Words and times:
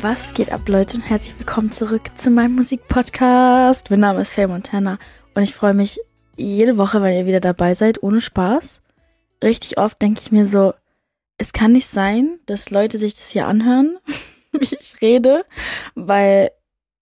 Was 0.00 0.32
geht 0.32 0.52
ab, 0.52 0.68
Leute, 0.68 0.96
und 0.96 1.02
herzlich 1.02 1.36
willkommen 1.40 1.72
zurück 1.72 2.16
zu 2.16 2.30
meinem 2.30 2.54
Musikpodcast. 2.54 3.90
Mein 3.90 3.98
Name 3.98 4.20
ist 4.20 4.34
Faye 4.34 4.46
Montana 4.46 4.96
und 5.34 5.42
ich 5.42 5.52
freue 5.52 5.74
mich 5.74 5.98
jede 6.36 6.76
Woche, 6.76 7.02
wenn 7.02 7.14
ihr 7.14 7.26
wieder 7.26 7.40
dabei 7.40 7.74
seid, 7.74 8.00
ohne 8.00 8.20
Spaß. 8.20 8.80
Richtig 9.42 9.76
oft 9.76 10.00
denke 10.00 10.20
ich 10.20 10.30
mir 10.30 10.46
so, 10.46 10.72
es 11.36 11.52
kann 11.52 11.72
nicht 11.72 11.88
sein, 11.88 12.38
dass 12.46 12.70
Leute 12.70 12.96
sich 12.96 13.14
das 13.14 13.30
hier 13.30 13.48
anhören, 13.48 13.98
wie 14.52 14.76
ich 14.78 15.02
rede, 15.02 15.44
weil 15.96 16.52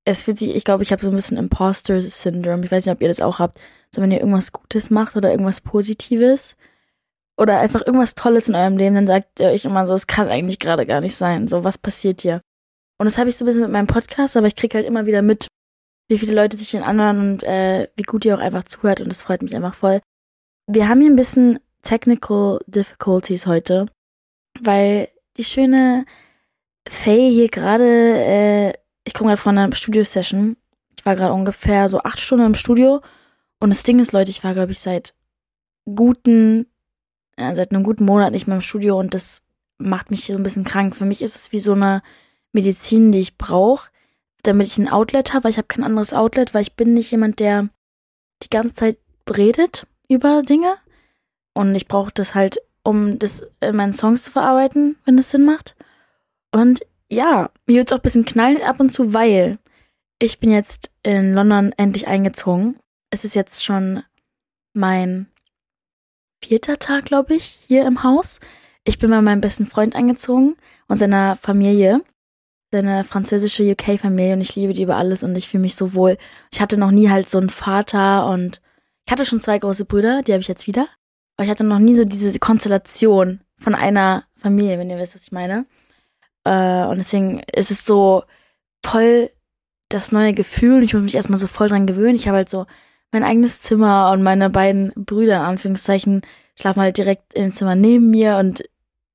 es 0.07 0.23
fühlt 0.23 0.39
sich, 0.39 0.57
ich 0.57 0.65
glaube, 0.65 0.83
ich 0.83 0.91
habe 0.91 1.05
so 1.05 1.11
ein 1.11 1.17
bisschen 1.17 1.37
Imposter-Syndrom. 1.37 2.63
Ich 2.63 2.73
weiß 2.73 2.87
nicht, 2.87 2.95
ob 2.95 3.03
ihr 3.03 3.09
das 3.09 3.21
auch 3.21 3.39
habt. 3.39 3.59
So, 3.95 4.01
wenn 4.01 4.11
ihr 4.11 4.21
irgendwas 4.21 4.53
Gutes 4.53 4.89
macht 4.89 5.17
oder 5.17 5.31
irgendwas 5.31 5.61
Positives 5.61 6.57
oder 7.37 7.61
einfach 7.61 7.85
irgendwas 7.85 8.15
Tolles 8.15 8.49
in 8.49 8.55
eurem 8.55 8.79
Leben, 8.79 8.95
dann 8.95 9.07
sagt 9.07 9.39
ihr 9.39 9.49
euch 9.49 9.67
immer 9.67 9.87
so, 9.87 9.93
es 9.93 10.07
kann 10.07 10.29
eigentlich 10.29 10.61
gerade 10.61 10.87
gar 10.87 11.03
nicht 11.03 11.15
sein. 11.17 11.47
So, 11.47 11.63
was 11.63 11.77
passiert 11.77 12.23
hier? 12.23 12.41
Und 12.99 13.07
das 13.07 13.19
habe 13.19 13.29
ich 13.29 13.37
so 13.37 13.45
ein 13.45 13.47
bisschen 13.47 13.63
mit 13.63 13.73
meinem 13.73 13.87
Podcast, 13.87 14.37
aber 14.37 14.47
ich 14.47 14.57
krieg 14.57 14.75
halt 14.75 14.87
immer 14.87 15.07
wieder 15.07 15.23
mit, 15.23 15.49
wie 16.09 16.19
viele 16.19 16.35
Leute 16.35 16.57
sich 16.57 16.71
den 16.71 16.83
anhören 16.83 17.21
und 17.21 17.43
äh, 17.43 17.89
wie 17.97 18.03
gut 18.03 18.25
ihr 18.25 18.37
auch 18.37 18.41
einfach 18.41 18.65
zuhört 18.65 19.01
und 19.01 19.09
das 19.09 19.23
freut 19.23 19.43
mich 19.43 19.55
einfach 19.55 19.75
voll. 19.75 20.01
Wir 20.67 20.89
haben 20.89 21.01
hier 21.01 21.11
ein 21.11 21.17
bisschen 21.17 21.59
Technical 21.83 22.61
Difficulties 22.67 23.47
heute, 23.47 23.87
weil 24.61 25.09
die 25.37 25.45
schöne 25.45 26.05
Faye 26.89 27.31
hier 27.31 27.49
gerade, 27.49 27.85
äh, 27.85 28.73
ich 29.05 29.15
komme 29.15 29.31
gerade 29.31 29.41
von 29.41 29.59
einer 29.59 29.75
Studio-Session. 29.75 30.57
Ich 30.97 31.05
war 31.05 31.17
gerade 31.17 31.35
ungefähr 31.35 31.89
so 31.89 32.01
acht 32.01 32.19
Stunden 32.19 32.47
im 32.47 32.55
Studio 32.55 33.03
und 33.61 33.71
das 33.71 33.83
Ding 33.83 33.99
ist, 33.99 34.13
Leute, 34.13 34.31
ich 34.31 34.43
war 34.43 34.55
glaube 34.55 34.73
ich 34.73 34.81
seit 34.81 35.15
guten, 35.95 36.67
äh, 37.37 37.55
seit 37.55 37.73
einem 37.73 37.85
guten 37.85 38.05
Monat 38.05 38.33
nicht 38.33 38.47
mehr 38.47 38.57
im 38.57 38.63
Studio 38.63 38.99
und 38.99 39.15
das 39.15 39.43
macht 39.79 40.11
mich 40.11 40.25
hier 40.25 40.35
so 40.35 40.41
ein 40.41 40.45
bisschen 40.45 40.65
krank. 40.65 40.97
Für 40.97 41.05
mich 41.05 41.23
ist 41.23 41.37
es 41.37 41.53
wie 41.53 41.59
so 41.59 41.73
eine 41.73 42.03
Medizin, 42.57 43.13
die 43.13 43.19
ich 43.21 43.37
brauche, 43.37 43.91
damit 44.43 44.67
ich 44.67 44.79
ein 44.79 44.89
Outlet 44.89 45.35
habe, 45.35 45.45
weil 45.45 45.51
ich 45.51 45.59
habe 45.59 45.69
kein 45.69 45.85
anderes 45.85 46.15
Outlet, 46.15 46.55
weil 46.55 46.63
ich 46.63 46.75
bin 46.75 46.95
nicht 46.95 47.11
jemand, 47.11 47.39
der 47.39 47.69
die 48.43 48.51
ganze 48.51 48.75
Zeit 48.75 48.99
redet 49.31 49.87
über 50.09 50.43
Dinge. 50.43 50.77
Und 51.55 51.75
ich 51.75 51.87
brauche 51.87 52.13
das 52.13 52.35
halt, 52.35 52.59
um 52.83 53.19
das 53.19 53.43
in 53.61 53.77
meinen 53.77 53.93
Songs 53.93 54.25
zu 54.25 54.31
verarbeiten, 54.31 54.97
wenn 55.05 55.19
es 55.19 55.31
Sinn 55.31 55.45
macht. 55.45 55.77
Und 56.53 56.81
ja, 57.11 57.51
mir 57.67 57.77
wird 57.77 57.89
es 57.89 57.93
auch 57.93 57.99
ein 57.99 58.03
bisschen 58.03 58.25
knallen 58.25 58.63
ab 58.63 58.81
und 58.81 58.91
zu, 58.91 59.13
weil 59.13 59.59
ich 60.19 60.41
bin 60.41 60.51
jetzt 60.51 60.91
in 61.03 61.35
London 61.35 61.73
endlich 61.77 62.09
eingezogen. 62.09 62.79
Es 63.11 63.25
ist 63.25 63.35
jetzt 63.35 63.65
schon 63.65 64.03
mein 64.73 65.27
vierter 66.43 66.79
Tag, 66.79 67.05
glaube 67.05 67.35
ich, 67.35 67.61
hier 67.67 67.87
im 67.87 68.03
Haus. 68.03 68.41
Ich 68.85 68.99
bin 68.99 69.11
bei 69.11 69.21
meinem 69.21 69.41
besten 69.41 69.67
Freund 69.67 69.95
eingezogen 69.95 70.57
und 70.89 70.99
seiner 70.99 71.37
Familie 71.37 72.03
eine 72.73 73.05
französische 73.05 73.71
UK-Familie 73.73 74.35
und 74.35 74.41
ich 74.41 74.55
liebe 74.57 74.73
die 74.73 74.83
über 74.83 74.97
alles 74.97 75.23
und 75.23 75.37
ich 75.37 75.49
fühle 75.49 75.63
mich 75.63 75.77
so 75.77 75.95
wohl. 75.95 76.19
Ich 76.53 76.61
hatte 76.61 76.77
noch 76.77 76.91
nie 76.91 77.09
halt 77.09 77.29
so 77.29 77.39
einen 77.39 77.51
Vater 77.51 78.29
und 78.29 78.61
ich 79.07 79.13
hatte 79.13 79.25
schon 79.25 79.41
zwei 79.41 79.59
große 79.59 79.85
Brüder, 79.85 80.23
die 80.23 80.33
habe 80.33 80.41
ich 80.41 80.49
jetzt 80.49 80.67
wieder. 80.67 80.89
Aber 81.37 81.45
ich 81.45 81.51
hatte 81.51 81.65
noch 81.65 81.79
nie 81.79 81.95
so 81.95 82.05
diese 82.05 82.39
Konstellation 82.39 83.41
von 83.59 83.75
einer 83.75 84.25
Familie, 84.37 84.79
wenn 84.79 84.91
ihr 84.91 84.99
wisst, 84.99 85.15
was 85.15 85.25
ich 85.25 85.33
meine. 85.33 85.67
Äh, 86.45 86.85
und 86.87 86.99
deswegen 86.99 87.41
ist 87.55 87.71
es 87.71 87.85
so 87.85 88.25
voll 88.85 89.31
das 89.89 90.13
neue 90.13 90.35
Gefühl. 90.35 90.83
Ich 90.83 90.95
muss 90.95 91.03
mich 91.03 91.15
erstmal 91.15 91.39
so 91.39 91.47
voll 91.47 91.69
dran 91.69 91.87
gewöhnen. 91.87 92.17
Ich 92.17 92.27
habe 92.27 92.39
halt 92.39 92.49
so 92.49 92.67
mein 93.13 93.25
eigenes 93.25 93.63
Zimmer 93.63 94.11
und 94.13 94.23
meine 94.23 94.51
beiden 94.51 94.93
Brüder, 94.97 95.37
in 95.37 95.43
Anführungszeichen, 95.43 96.23
schlafen 96.59 96.81
halt 96.81 96.97
direkt 96.97 97.35
im 97.35 97.53
Zimmer 97.53 97.75
neben 97.75 98.11
mir 98.11 98.39
und 98.39 98.65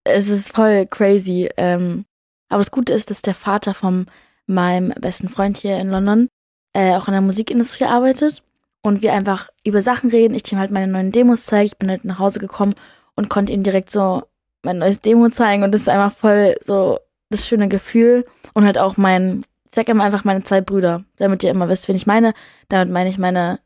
es 0.04 0.30
ist 0.30 0.54
voll 0.54 0.86
crazy. 0.88 1.50
Ähm, 1.58 2.06
aber 2.52 2.60
das 2.60 2.72
Gute 2.72 2.94
ist, 2.94 3.10
dass 3.10 3.22
der 3.22 3.34
Vater 3.34 3.74
von 3.74 4.08
meinem 4.46 4.90
besten 5.00 5.30
Freund 5.30 5.58
hier 5.58 5.78
in 5.78 5.90
London 5.90 6.28
äh, 6.74 6.96
auch 6.96 7.08
in 7.08 7.14
der 7.14 7.22
Musikindustrie 7.22 7.86
arbeitet 7.86 8.44
und 8.81 9.02
wir 9.02 9.14
einfach 9.14 9.50
über 9.66 9.81
Sachen 9.81 10.09
reden. 10.09 10.36
Ich 10.36 10.52
ihm 10.52 10.59
halt 10.59 10.72
meine 10.72 10.92
neuen 10.92 11.12
Demos 11.12 11.46
zeige. 11.46 11.66
Ich 11.66 11.78
bin 11.78 11.90
halt 11.90 12.06
nach 12.06 12.20
Hause 12.20 12.40
gekommen 12.40 12.75
und 13.16 13.30
konnte 13.30 13.53
ihm 13.53 13.64
direkt 13.64 13.92
so 13.92 14.24
mein 14.64 14.80
neues 14.80 15.02
Demo 15.02 15.30
zeigen 15.30 15.64
und 15.64 15.72
das 15.72 15.81
ist 15.81 15.90
einfach 15.90 16.14
voll 16.14 16.56
so 16.62 17.00
das 17.30 17.48
schöne 17.48 17.68
Gefühl 17.68 18.25
und 18.54 18.66
halt 18.66 18.78
auch 18.78 18.98
mein, 18.98 19.46
ich 19.66 19.75
sag 19.75 19.90
immer 19.90 20.04
einfach 20.04 20.24
meine 20.24 20.44
zwei 20.44 20.62
Brüder, 20.62 21.04
damit 21.18 21.44
ihr 21.44 21.52
immer 21.52 21.70
wisst, 21.70 21.88
wen 21.88 21.96
ich 21.96 22.06
meine. 22.06 22.34
Damit 22.70 22.90
meine 22.90 23.09
ich 23.09 23.18
meine 23.18 23.59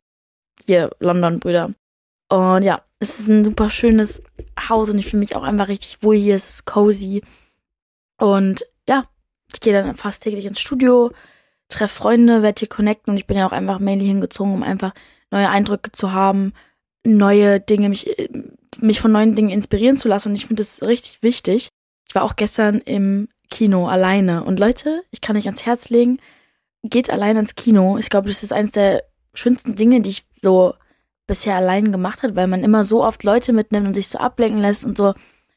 hier 0.64 0.90
London-Brüder. 1.00 1.72
Und 2.28 2.62
ja, 2.62 2.82
es 2.98 3.20
ist 3.20 3.28
ein 3.28 3.44
super 3.44 3.68
schönes 3.68 4.22
Haus 4.68 4.90
und 4.90 4.98
ich 4.98 5.06
fühle 5.06 5.20
mich 5.20 5.36
auch 5.36 5.42
einfach 5.42 5.68
richtig 5.68 6.02
wohl 6.02 6.16
hier. 6.16 6.36
Es 6.36 6.48
ist 6.48 6.66
cozy. 6.66 7.22
Und 8.18 8.64
ich 9.56 9.60
gehe 9.60 9.72
dann 9.72 9.96
fast 9.96 10.22
täglich 10.22 10.44
ins 10.44 10.60
Studio, 10.60 11.10
treffe 11.68 11.96
Freunde, 11.96 12.42
werde 12.42 12.60
hier 12.60 12.68
connecten 12.68 13.12
und 13.12 13.16
ich 13.16 13.26
bin 13.26 13.38
ja 13.38 13.46
auch 13.46 13.52
einfach 13.52 13.78
mainly 13.78 14.06
hingezogen, 14.06 14.52
um 14.52 14.62
einfach 14.62 14.92
neue 15.30 15.48
Eindrücke 15.48 15.92
zu 15.92 16.12
haben, 16.12 16.52
neue 17.04 17.58
Dinge, 17.58 17.88
mich, 17.88 18.14
mich 18.80 19.00
von 19.00 19.12
neuen 19.12 19.34
Dingen 19.34 19.48
inspirieren 19.48 19.96
zu 19.96 20.08
lassen 20.08 20.28
und 20.28 20.34
ich 20.36 20.46
finde 20.46 20.62
das 20.62 20.82
richtig 20.82 21.22
wichtig. 21.22 21.68
Ich 22.06 22.14
war 22.14 22.22
auch 22.22 22.36
gestern 22.36 22.78
im 22.80 23.28
Kino 23.48 23.88
alleine 23.88 24.44
und 24.44 24.60
Leute, 24.60 25.02
ich 25.10 25.22
kann 25.22 25.36
euch 25.36 25.46
ans 25.46 25.64
Herz 25.64 25.88
legen, 25.88 26.18
geht 26.82 27.08
alleine 27.08 27.40
ins 27.40 27.54
Kino. 27.54 27.96
Ich 27.96 28.10
glaube, 28.10 28.28
das 28.28 28.42
ist 28.42 28.52
eines 28.52 28.72
der 28.72 29.04
schönsten 29.32 29.74
Dinge, 29.74 30.02
die 30.02 30.10
ich 30.10 30.26
so 30.36 30.74
bisher 31.26 31.56
allein 31.56 31.92
gemacht 31.92 32.22
habe, 32.22 32.36
weil 32.36 32.46
man 32.46 32.62
immer 32.62 32.84
so 32.84 33.02
oft 33.02 33.24
Leute 33.24 33.54
mitnimmt 33.54 33.86
und 33.86 33.94
sich 33.94 34.08
so 34.08 34.18
ablenken 34.18 34.60
lässt 34.60 34.84
und 34.84 34.98
so 34.98 35.14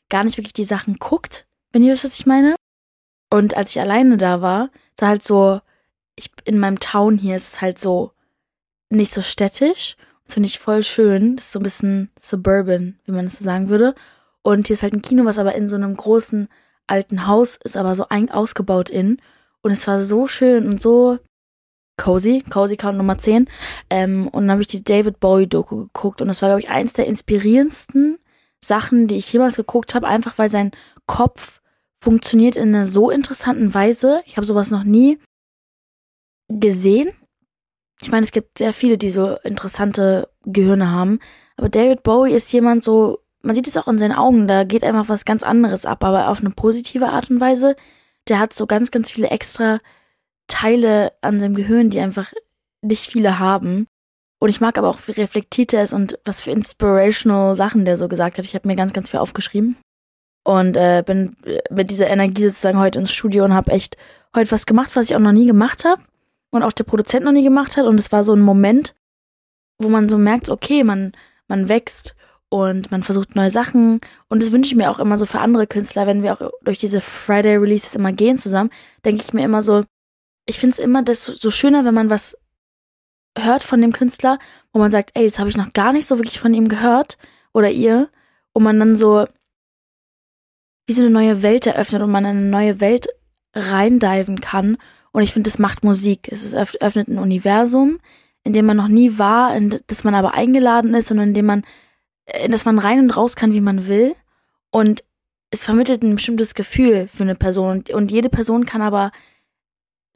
gar 0.09 0.23
nicht 0.23 0.37
wirklich 0.37 0.53
die 0.53 0.65
Sachen 0.65 0.97
guckt, 0.99 1.45
wenn 1.71 1.83
ihr 1.83 1.91
wisst, 1.91 2.05
was 2.05 2.17
ich 2.17 2.25
meine. 2.25 2.55
Und 3.29 3.55
als 3.55 3.71
ich 3.71 3.79
alleine 3.79 4.17
da 4.17 4.41
war, 4.41 4.69
ist 4.95 5.01
halt 5.01 5.23
so, 5.23 5.61
ich 6.15 6.31
in 6.45 6.59
meinem 6.59 6.79
Town 6.79 7.17
hier 7.17 7.35
ist 7.35 7.53
es 7.53 7.61
halt 7.61 7.79
so 7.79 8.11
nicht 8.89 9.13
so 9.13 9.21
städtisch. 9.21 9.95
Das 10.25 10.33
finde 10.35 10.47
ich 10.47 10.59
voll 10.59 10.83
schön. 10.83 11.35
Das 11.35 11.45
ist 11.45 11.51
so 11.53 11.59
ein 11.59 11.63
bisschen 11.63 12.09
suburban, 12.19 12.99
wie 13.05 13.11
man 13.11 13.25
das 13.25 13.37
so 13.37 13.43
sagen 13.43 13.69
würde. 13.69 13.95
Und 14.41 14.67
hier 14.67 14.73
ist 14.73 14.83
halt 14.83 14.93
ein 14.93 15.01
Kino, 15.01 15.25
was 15.25 15.37
aber 15.37 15.55
in 15.55 15.69
so 15.69 15.75
einem 15.75 15.95
großen 15.95 16.47
alten 16.87 17.27
Haus 17.27 17.57
ist, 17.63 17.77
aber 17.77 17.95
so 17.95 18.07
ein 18.09 18.31
ausgebaut 18.31 18.89
in. 18.89 19.21
Und 19.61 19.71
es 19.71 19.87
war 19.87 20.03
so 20.03 20.27
schön 20.27 20.67
und 20.67 20.81
so 20.81 21.19
cozy, 21.97 22.43
cozy 22.49 22.77
Count 22.77 22.97
Nummer 22.97 23.17
10. 23.17 23.49
Ähm, 23.89 24.27
und 24.29 24.43
dann 24.43 24.51
habe 24.51 24.61
ich 24.61 24.67
die 24.67 24.83
David 24.83 25.19
Bowie 25.19 25.47
Doku 25.47 25.85
geguckt 25.85 26.21
und 26.21 26.27
das 26.27 26.41
war, 26.41 26.49
glaube 26.49 26.61
ich, 26.61 26.69
eins 26.69 26.93
der 26.93 27.07
inspirierendsten 27.07 28.17
Sachen, 28.63 29.07
die 29.07 29.15
ich 29.15 29.31
jemals 29.31 29.57
geguckt 29.57 29.93
habe, 29.95 30.07
einfach 30.07 30.37
weil 30.37 30.49
sein 30.49 30.71
Kopf 31.05 31.58
funktioniert 32.01 32.55
in 32.55 32.73
einer 32.73 32.85
so 32.85 33.09
interessanten 33.09 33.73
Weise. 33.73 34.21
Ich 34.25 34.37
habe 34.37 34.47
sowas 34.47 34.71
noch 34.71 34.83
nie 34.83 35.19
gesehen. 36.47 37.11
Ich 38.01 38.09
meine, 38.09 38.23
es 38.23 38.31
gibt 38.31 38.57
sehr 38.57 38.73
viele, 38.73 38.97
die 38.97 39.09
so 39.09 39.35
interessante 39.43 40.29
Gehirne 40.45 40.91
haben. 40.91 41.19
Aber 41.57 41.69
David 41.69 42.03
Bowie 42.03 42.33
ist 42.33 42.51
jemand 42.51 42.83
so, 42.83 43.19
man 43.41 43.53
sieht 43.53 43.67
es 43.67 43.77
auch 43.77 43.87
in 43.87 43.97
seinen 43.97 44.13
Augen, 44.13 44.47
da 44.47 44.63
geht 44.63 44.83
einfach 44.83 45.09
was 45.09 45.25
ganz 45.25 45.43
anderes 45.43 45.85
ab, 45.85 46.03
aber 46.03 46.29
auf 46.29 46.39
eine 46.39 46.51
positive 46.51 47.09
Art 47.09 47.29
und 47.29 47.39
Weise. 47.39 47.75
Der 48.27 48.39
hat 48.39 48.53
so 48.53 48.67
ganz, 48.67 48.91
ganz 48.91 49.11
viele 49.11 49.29
extra 49.29 49.79
Teile 50.47 51.11
an 51.21 51.39
seinem 51.39 51.55
Gehirn, 51.55 51.89
die 51.89 51.99
einfach 51.99 52.31
nicht 52.81 53.11
viele 53.11 53.39
haben. 53.39 53.87
Und 54.39 54.49
ich 54.49 54.61
mag 54.61 54.77
aber 54.77 54.87
auch, 54.87 54.99
wie 55.05 55.11
reflektiert 55.11 55.73
er 55.73 55.83
ist 55.83 55.93
und 55.93 56.17
was 56.23 56.43
für 56.43 56.51
inspirational 56.51 57.55
Sachen 57.55 57.83
der 57.83 57.97
so 57.97 58.07
gesagt 58.07 58.37
hat. 58.37 58.45
Ich 58.45 58.55
habe 58.55 58.67
mir 58.67 58.77
ganz, 58.77 58.93
ganz 58.93 59.09
viel 59.11 59.19
aufgeschrieben 59.19 59.75
und 60.43 60.77
äh, 60.77 61.03
bin 61.05 61.35
mit 61.69 61.91
dieser 61.91 62.07
Energie 62.07 62.43
sozusagen 62.43 62.79
heute 62.79 62.99
ins 62.99 63.11
Studio 63.11 63.43
und 63.45 63.53
habe 63.53 63.71
echt 63.71 63.97
heute 64.35 64.51
was 64.51 64.65
gemacht, 64.65 64.95
was 64.95 65.09
ich 65.09 65.15
auch 65.15 65.19
noch 65.19 65.31
nie 65.31 65.45
gemacht 65.45 65.85
habe 65.85 66.01
und 66.51 66.63
auch 66.63 66.71
der 66.71 66.83
Produzent 66.83 67.25
noch 67.25 67.31
nie 67.31 67.43
gemacht 67.43 67.77
hat. 67.77 67.85
Und 67.85 67.99
es 67.99 68.11
war 68.11 68.23
so 68.23 68.33
ein 68.33 68.41
Moment, 68.41 68.95
wo 69.77 69.89
man 69.89 70.09
so 70.09 70.17
merkt, 70.17 70.49
okay, 70.49 70.83
man 70.83 71.13
man 71.49 71.67
wächst 71.67 72.15
und 72.49 72.91
man 72.91 73.03
versucht 73.03 73.35
neue 73.35 73.49
Sachen. 73.49 73.99
Und 74.29 74.41
das 74.41 74.51
wünsche 74.51 74.71
ich 74.71 74.77
mir 74.77 74.89
auch 74.89 74.99
immer 74.99 75.17
so 75.17 75.25
für 75.25 75.39
andere 75.39 75.67
Künstler, 75.67 76.07
wenn 76.07 76.23
wir 76.23 76.33
auch 76.33 76.51
durch 76.61 76.77
diese 76.77 77.01
Friday 77.01 77.57
Releases 77.57 77.95
immer 77.95 78.13
gehen 78.13 78.37
zusammen, 78.37 78.69
denke 79.03 79.23
ich 79.23 79.33
mir 79.33 79.43
immer 79.43 79.61
so, 79.61 79.83
ich 80.45 80.59
finde 80.59 80.73
es 80.73 80.79
immer 80.79 81.03
das 81.03 81.25
so 81.25 81.51
schöner, 81.51 81.85
wenn 81.85 81.93
man 81.93 82.09
was 82.09 82.37
hört 83.37 83.63
von 83.63 83.81
dem 83.81 83.93
Künstler, 83.93 84.39
wo 84.73 84.79
man 84.79 84.91
sagt, 84.91 85.11
ey, 85.13 85.23
jetzt 85.23 85.39
habe 85.39 85.49
ich 85.49 85.57
noch 85.57 85.73
gar 85.73 85.93
nicht 85.93 86.07
so 86.07 86.17
wirklich 86.17 86.39
von 86.39 86.53
ihm 86.53 86.67
gehört 86.67 87.17
oder 87.53 87.69
ihr. 87.69 88.09
Und 88.53 88.63
man 88.63 88.79
dann 88.79 88.95
so 88.95 89.27
wie 90.89 90.93
so 90.93 91.03
eine 91.03 91.11
neue 91.11 91.43
Welt 91.43 91.67
eröffnet 91.67 92.01
und 92.01 92.09
man 92.09 92.25
in 92.25 92.31
eine 92.31 92.49
neue 92.49 92.81
Welt 92.81 93.09
reindiven 93.53 94.41
kann. 94.41 94.75
Und 95.11 95.21
ich 95.21 95.31
finde, 95.31 95.47
das 95.47 95.59
macht 95.59 95.83
Musik. 95.83 96.27
Es 96.31 96.55
öffnet 96.55 97.07
ein 97.07 97.19
Universum, 97.19 97.99
in 98.43 98.53
dem 98.53 98.65
man 98.65 98.77
noch 98.77 98.87
nie 98.87 99.19
war, 99.19 99.55
in 99.55 99.79
das 99.85 100.03
man 100.03 100.15
aber 100.15 100.33
eingeladen 100.33 100.95
ist 100.95 101.11
und 101.11 101.19
in 101.19 101.35
dem 101.35 101.45
man, 101.45 101.63
in 102.43 102.51
das 102.51 102.65
man 102.65 102.79
rein 102.79 102.97
und 102.97 103.15
raus 103.15 103.35
kann, 103.35 103.53
wie 103.53 103.61
man 103.61 103.87
will. 103.87 104.15
Und 104.71 105.03
es 105.51 105.63
vermittelt 105.63 106.01
ein 106.01 106.15
bestimmtes 106.15 106.55
Gefühl 106.55 107.07
für 107.07 107.21
eine 107.21 107.35
Person. 107.35 107.83
Und 107.93 108.11
jede 108.11 108.29
Person 108.29 108.65
kann 108.65 108.81
aber 108.81 109.11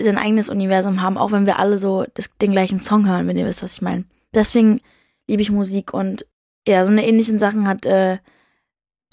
sein 0.02 0.18
eigenes 0.18 0.50
Universum 0.50 1.04
haben, 1.04 1.19
auch 1.19 1.31
wenn 1.31 1.46
wir 1.46 1.60
alle 1.60 1.78
so 1.78 2.08
das, 2.16 2.36
den 2.42 2.52
gleichen 2.52 2.80
Song 2.80 3.08
hören, 3.08 3.28
wenn 3.28 3.38
ihr 3.38 3.46
wisst, 3.46 3.62
was 3.62 3.76
ich 3.76 3.84
meine. 3.84 4.06
Deswegen 4.34 4.81
liebe 5.28 5.44
ich 5.44 5.52
Musik 5.52 5.94
und 5.94 6.26
ja, 6.68 6.84
so 6.84 6.92
eine 6.92 7.06
ähnlichen 7.08 7.38
Sachen 7.38 7.68
hat 7.68 7.86
äh, 7.86 8.18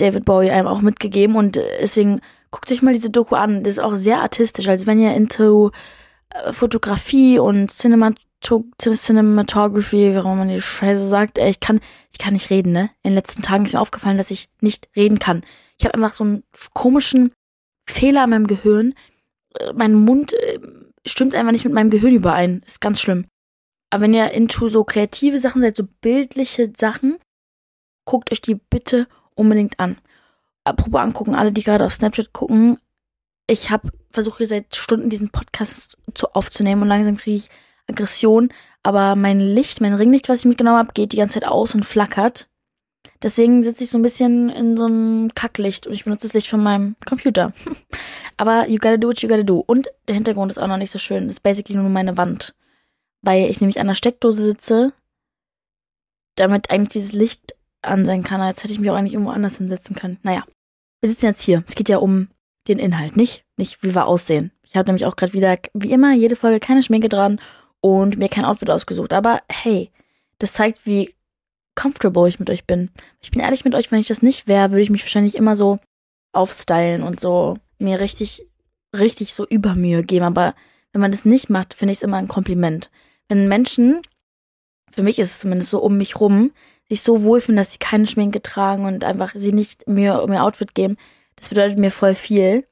David 0.00 0.24
Bowie 0.24 0.50
einem 0.50 0.66
auch 0.66 0.80
mitgegeben 0.80 1.36
und 1.36 1.56
deswegen 1.56 2.20
guckt 2.50 2.70
euch 2.72 2.82
mal 2.82 2.94
diese 2.94 3.10
Doku 3.10 3.34
an. 3.34 3.62
Das 3.62 3.74
ist 3.74 3.78
auch 3.78 3.94
sehr 3.94 4.20
artistisch. 4.20 4.68
Also 4.68 4.86
wenn 4.86 5.00
ihr 5.00 5.14
into 5.14 5.70
äh, 6.30 6.52
Fotografie 6.52 7.38
und 7.38 7.70
Cinemato 7.70 8.64
Cinematography, 8.78 10.14
warum 10.14 10.38
man 10.38 10.48
die 10.48 10.60
Scheiße 10.60 11.06
sagt, 11.06 11.38
ey, 11.38 11.50
ich 11.50 11.60
kann, 11.60 11.80
ich 12.10 12.18
kann 12.18 12.32
nicht 12.32 12.50
reden, 12.50 12.72
ne? 12.72 12.90
In 13.02 13.10
den 13.10 13.14
letzten 13.14 13.42
Tagen 13.42 13.66
ist 13.66 13.74
mir 13.74 13.80
aufgefallen, 13.80 14.16
dass 14.16 14.30
ich 14.30 14.48
nicht 14.60 14.88
reden 14.96 15.18
kann. 15.18 15.42
Ich 15.78 15.84
habe 15.84 15.94
einfach 15.94 16.14
so 16.14 16.24
einen 16.24 16.42
komischen 16.72 17.32
Fehler 17.86 18.24
in 18.24 18.30
meinem 18.30 18.46
Gehirn. 18.46 18.94
Äh, 19.58 19.72
mein 19.74 19.94
Mund 19.94 20.32
äh, 20.32 20.58
stimmt 21.06 21.34
einfach 21.34 21.52
nicht 21.52 21.64
mit 21.64 21.74
meinem 21.74 21.90
Gehirn 21.90 22.14
überein. 22.14 22.62
Ist 22.66 22.80
ganz 22.80 23.00
schlimm. 23.00 23.26
Aber 23.90 24.02
wenn 24.02 24.14
ihr 24.14 24.30
into 24.30 24.68
so 24.68 24.84
kreative 24.84 25.38
Sachen 25.38 25.60
seid, 25.62 25.76
so 25.76 25.86
bildliche 26.00 26.72
Sachen, 26.76 27.18
guckt 28.06 28.32
euch 28.32 28.40
die 28.40 28.54
bitte 28.54 29.06
unbedingt 29.34 29.78
an. 29.80 29.98
Apropos 30.64 31.00
angucken, 31.00 31.34
alle, 31.34 31.52
die 31.52 31.62
gerade 31.62 31.84
auf 31.84 31.94
Snapchat 31.94 32.32
gucken, 32.32 32.78
ich 33.46 33.70
habe 33.70 33.90
versuche 34.12 34.46
seit 34.46 34.76
Stunden 34.76 35.10
diesen 35.10 35.30
Podcast 35.30 35.96
zu 36.14 36.28
aufzunehmen 36.32 36.82
und 36.82 36.88
langsam 36.88 37.16
kriege 37.16 37.36
ich 37.36 37.50
Aggression, 37.88 38.52
aber 38.82 39.16
mein 39.16 39.40
Licht, 39.40 39.80
mein 39.80 39.94
Ringlicht, 39.94 40.28
was 40.28 40.40
ich 40.40 40.44
mitgenommen 40.46 40.78
habe, 40.78 40.92
geht 40.92 41.12
die 41.12 41.16
ganze 41.16 41.34
Zeit 41.34 41.48
aus 41.48 41.74
und 41.74 41.84
flackert. 41.84 42.48
Deswegen 43.22 43.62
sitze 43.62 43.84
ich 43.84 43.90
so 43.90 43.98
ein 43.98 44.02
bisschen 44.02 44.48
in 44.48 44.76
so 44.76 44.86
einem 44.86 45.34
Kacklicht 45.34 45.86
und 45.86 45.92
ich 45.92 46.04
benutze 46.04 46.26
das 46.26 46.34
Licht 46.34 46.48
von 46.48 46.62
meinem 46.62 46.96
Computer. 47.04 47.52
aber 48.38 48.68
you 48.68 48.78
gotta 48.78 48.96
do 48.96 49.08
what 49.08 49.20
you 49.20 49.28
gotta 49.28 49.42
do. 49.42 49.58
Und 49.58 49.88
der 50.08 50.14
Hintergrund 50.14 50.50
ist 50.50 50.58
auch 50.58 50.66
noch 50.66 50.78
nicht 50.78 50.90
so 50.90 50.98
schön. 50.98 51.28
Ist 51.28 51.42
basically 51.42 51.76
nur 51.76 51.90
meine 51.90 52.16
Wand. 52.16 52.54
Weil 53.20 53.50
ich 53.50 53.60
nämlich 53.60 53.78
an 53.78 53.88
der 53.88 53.94
Steckdose 53.94 54.42
sitze, 54.42 54.94
damit 56.36 56.70
eigentlich 56.70 56.88
dieses 56.90 57.12
Licht 57.12 57.54
an 57.82 58.04
sein 58.06 58.22
kann. 58.22 58.46
Jetzt 58.46 58.62
hätte 58.62 58.72
ich 58.72 58.80
mich 58.80 58.90
auch 58.90 58.96
eigentlich 58.96 59.14
irgendwo 59.14 59.32
anders 59.32 59.58
hinsetzen 59.58 59.96
können. 59.96 60.18
Naja, 60.22 60.44
wir 61.00 61.10
sitzen 61.10 61.26
jetzt 61.26 61.42
hier. 61.42 61.64
Es 61.66 61.74
geht 61.74 61.88
ja 61.88 61.98
um 61.98 62.28
den 62.68 62.78
Inhalt, 62.78 63.16
nicht, 63.16 63.44
nicht 63.56 63.82
wie 63.82 63.94
wir 63.94 64.06
aussehen. 64.06 64.52
Ich 64.62 64.76
habe 64.76 64.86
nämlich 64.86 65.06
auch 65.06 65.16
gerade 65.16 65.32
wieder, 65.32 65.58
wie 65.72 65.90
immer, 65.90 66.12
jede 66.12 66.36
Folge 66.36 66.60
keine 66.60 66.82
Schminke 66.82 67.08
dran 67.08 67.40
und 67.80 68.18
mir 68.18 68.28
kein 68.28 68.44
Outfit 68.44 68.70
ausgesucht. 68.70 69.12
Aber 69.12 69.40
hey, 69.48 69.90
das 70.38 70.52
zeigt, 70.52 70.86
wie 70.86 71.14
comfortable 71.74 72.28
ich 72.28 72.38
mit 72.38 72.50
euch 72.50 72.66
bin. 72.66 72.90
Ich 73.20 73.30
bin 73.30 73.40
ehrlich 73.40 73.64
mit 73.64 73.74
euch, 73.74 73.90
wenn 73.90 74.00
ich 74.00 74.08
das 74.08 74.22
nicht 74.22 74.46
wäre, 74.46 74.70
würde 74.70 74.82
ich 74.82 74.90
mich 74.90 75.02
wahrscheinlich 75.02 75.36
immer 75.36 75.56
so 75.56 75.78
aufstylen 76.32 77.02
und 77.02 77.20
so 77.20 77.56
mir 77.78 78.00
richtig, 78.00 78.46
richtig 78.96 79.34
so 79.34 79.46
Übermühe 79.46 80.02
geben. 80.02 80.24
Aber 80.24 80.54
wenn 80.92 81.00
man 81.00 81.12
das 81.12 81.24
nicht 81.24 81.48
macht, 81.48 81.74
finde 81.74 81.92
ich 81.92 81.98
es 81.98 82.02
immer 82.02 82.18
ein 82.18 82.28
Kompliment. 82.28 82.90
Wenn 83.28 83.48
Menschen, 83.48 84.02
für 84.92 85.02
mich 85.02 85.18
ist 85.18 85.30
es 85.30 85.38
zumindest 85.40 85.70
so 85.70 85.80
um 85.80 85.96
mich 85.96 86.20
rum, 86.20 86.52
sich 86.90 87.02
so 87.02 87.22
wohlfühlen, 87.22 87.56
dass 87.56 87.72
sie 87.72 87.78
keine 87.78 88.06
Schminke 88.06 88.42
tragen 88.42 88.84
und 88.84 89.04
einfach 89.04 89.32
sie 89.34 89.52
nicht 89.52 89.86
Mühe 89.86 90.20
um 90.20 90.32
ihr 90.32 90.42
Outfit 90.42 90.74
geben, 90.74 90.96
das 91.36 91.48
bedeutet 91.48 91.78
mir 91.78 91.90
voll 91.90 92.14
viel, 92.14 92.66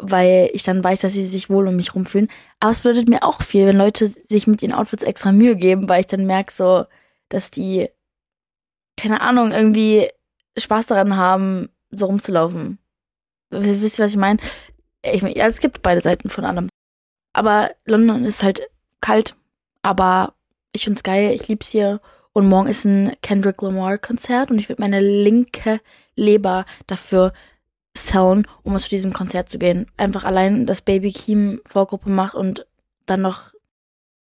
weil 0.00 0.50
ich 0.52 0.62
dann 0.62 0.82
weiß, 0.82 1.02
dass 1.02 1.12
sie 1.12 1.24
sich 1.24 1.50
wohl 1.50 1.68
um 1.68 1.76
mich 1.76 1.94
rumfühlen. 1.94 2.28
Aber 2.58 2.70
es 2.70 2.80
bedeutet 2.80 3.08
mir 3.08 3.22
auch 3.22 3.42
viel, 3.42 3.66
wenn 3.66 3.76
Leute 3.76 4.06
sich 4.06 4.46
mit 4.46 4.62
ihren 4.62 4.72
Outfits 4.72 5.04
extra 5.04 5.30
Mühe 5.30 5.56
geben, 5.56 5.88
weil 5.88 6.00
ich 6.00 6.06
dann 6.06 6.26
merke 6.26 6.52
so, 6.52 6.86
dass 7.28 7.50
die, 7.50 7.88
keine 8.96 9.20
Ahnung, 9.20 9.52
irgendwie 9.52 10.08
Spaß 10.56 10.86
daran 10.86 11.16
haben, 11.16 11.68
so 11.90 12.06
rumzulaufen. 12.06 12.78
Wisst 13.50 13.98
ihr, 13.98 14.04
was 14.04 14.12
ich 14.12 14.18
meine? 14.18 14.38
Ich 15.02 15.22
mein, 15.22 15.34
ja, 15.34 15.46
es 15.46 15.60
gibt 15.60 15.82
beide 15.82 16.00
Seiten 16.00 16.30
von 16.30 16.44
allem. 16.44 16.68
Aber 17.32 17.70
London 17.84 18.24
ist 18.24 18.42
halt 18.42 18.68
kalt, 19.00 19.36
aber 19.82 20.34
ich 20.72 20.84
find's 20.84 21.02
geil, 21.02 21.32
ich 21.34 21.46
lieb's 21.48 21.68
hier. 21.68 22.00
Und 22.38 22.46
morgen 22.46 22.68
ist 22.68 22.84
ein 22.84 23.16
Kendrick 23.20 23.60
Lamar 23.62 23.98
Konzert 23.98 24.52
und 24.52 24.60
ich 24.60 24.68
würde 24.68 24.80
meine 24.80 25.00
linke 25.00 25.80
Leber 26.14 26.66
dafür 26.86 27.32
sellen, 27.96 28.46
um 28.62 28.78
zu 28.78 28.88
diesem 28.88 29.12
Konzert 29.12 29.48
zu 29.48 29.58
gehen. 29.58 29.90
Einfach 29.96 30.22
allein, 30.22 30.64
dass 30.64 30.82
Baby 30.82 31.10
Keem 31.10 31.60
Vorgruppe 31.66 32.10
macht 32.10 32.36
und 32.36 32.64
dann 33.06 33.22
noch 33.22 33.52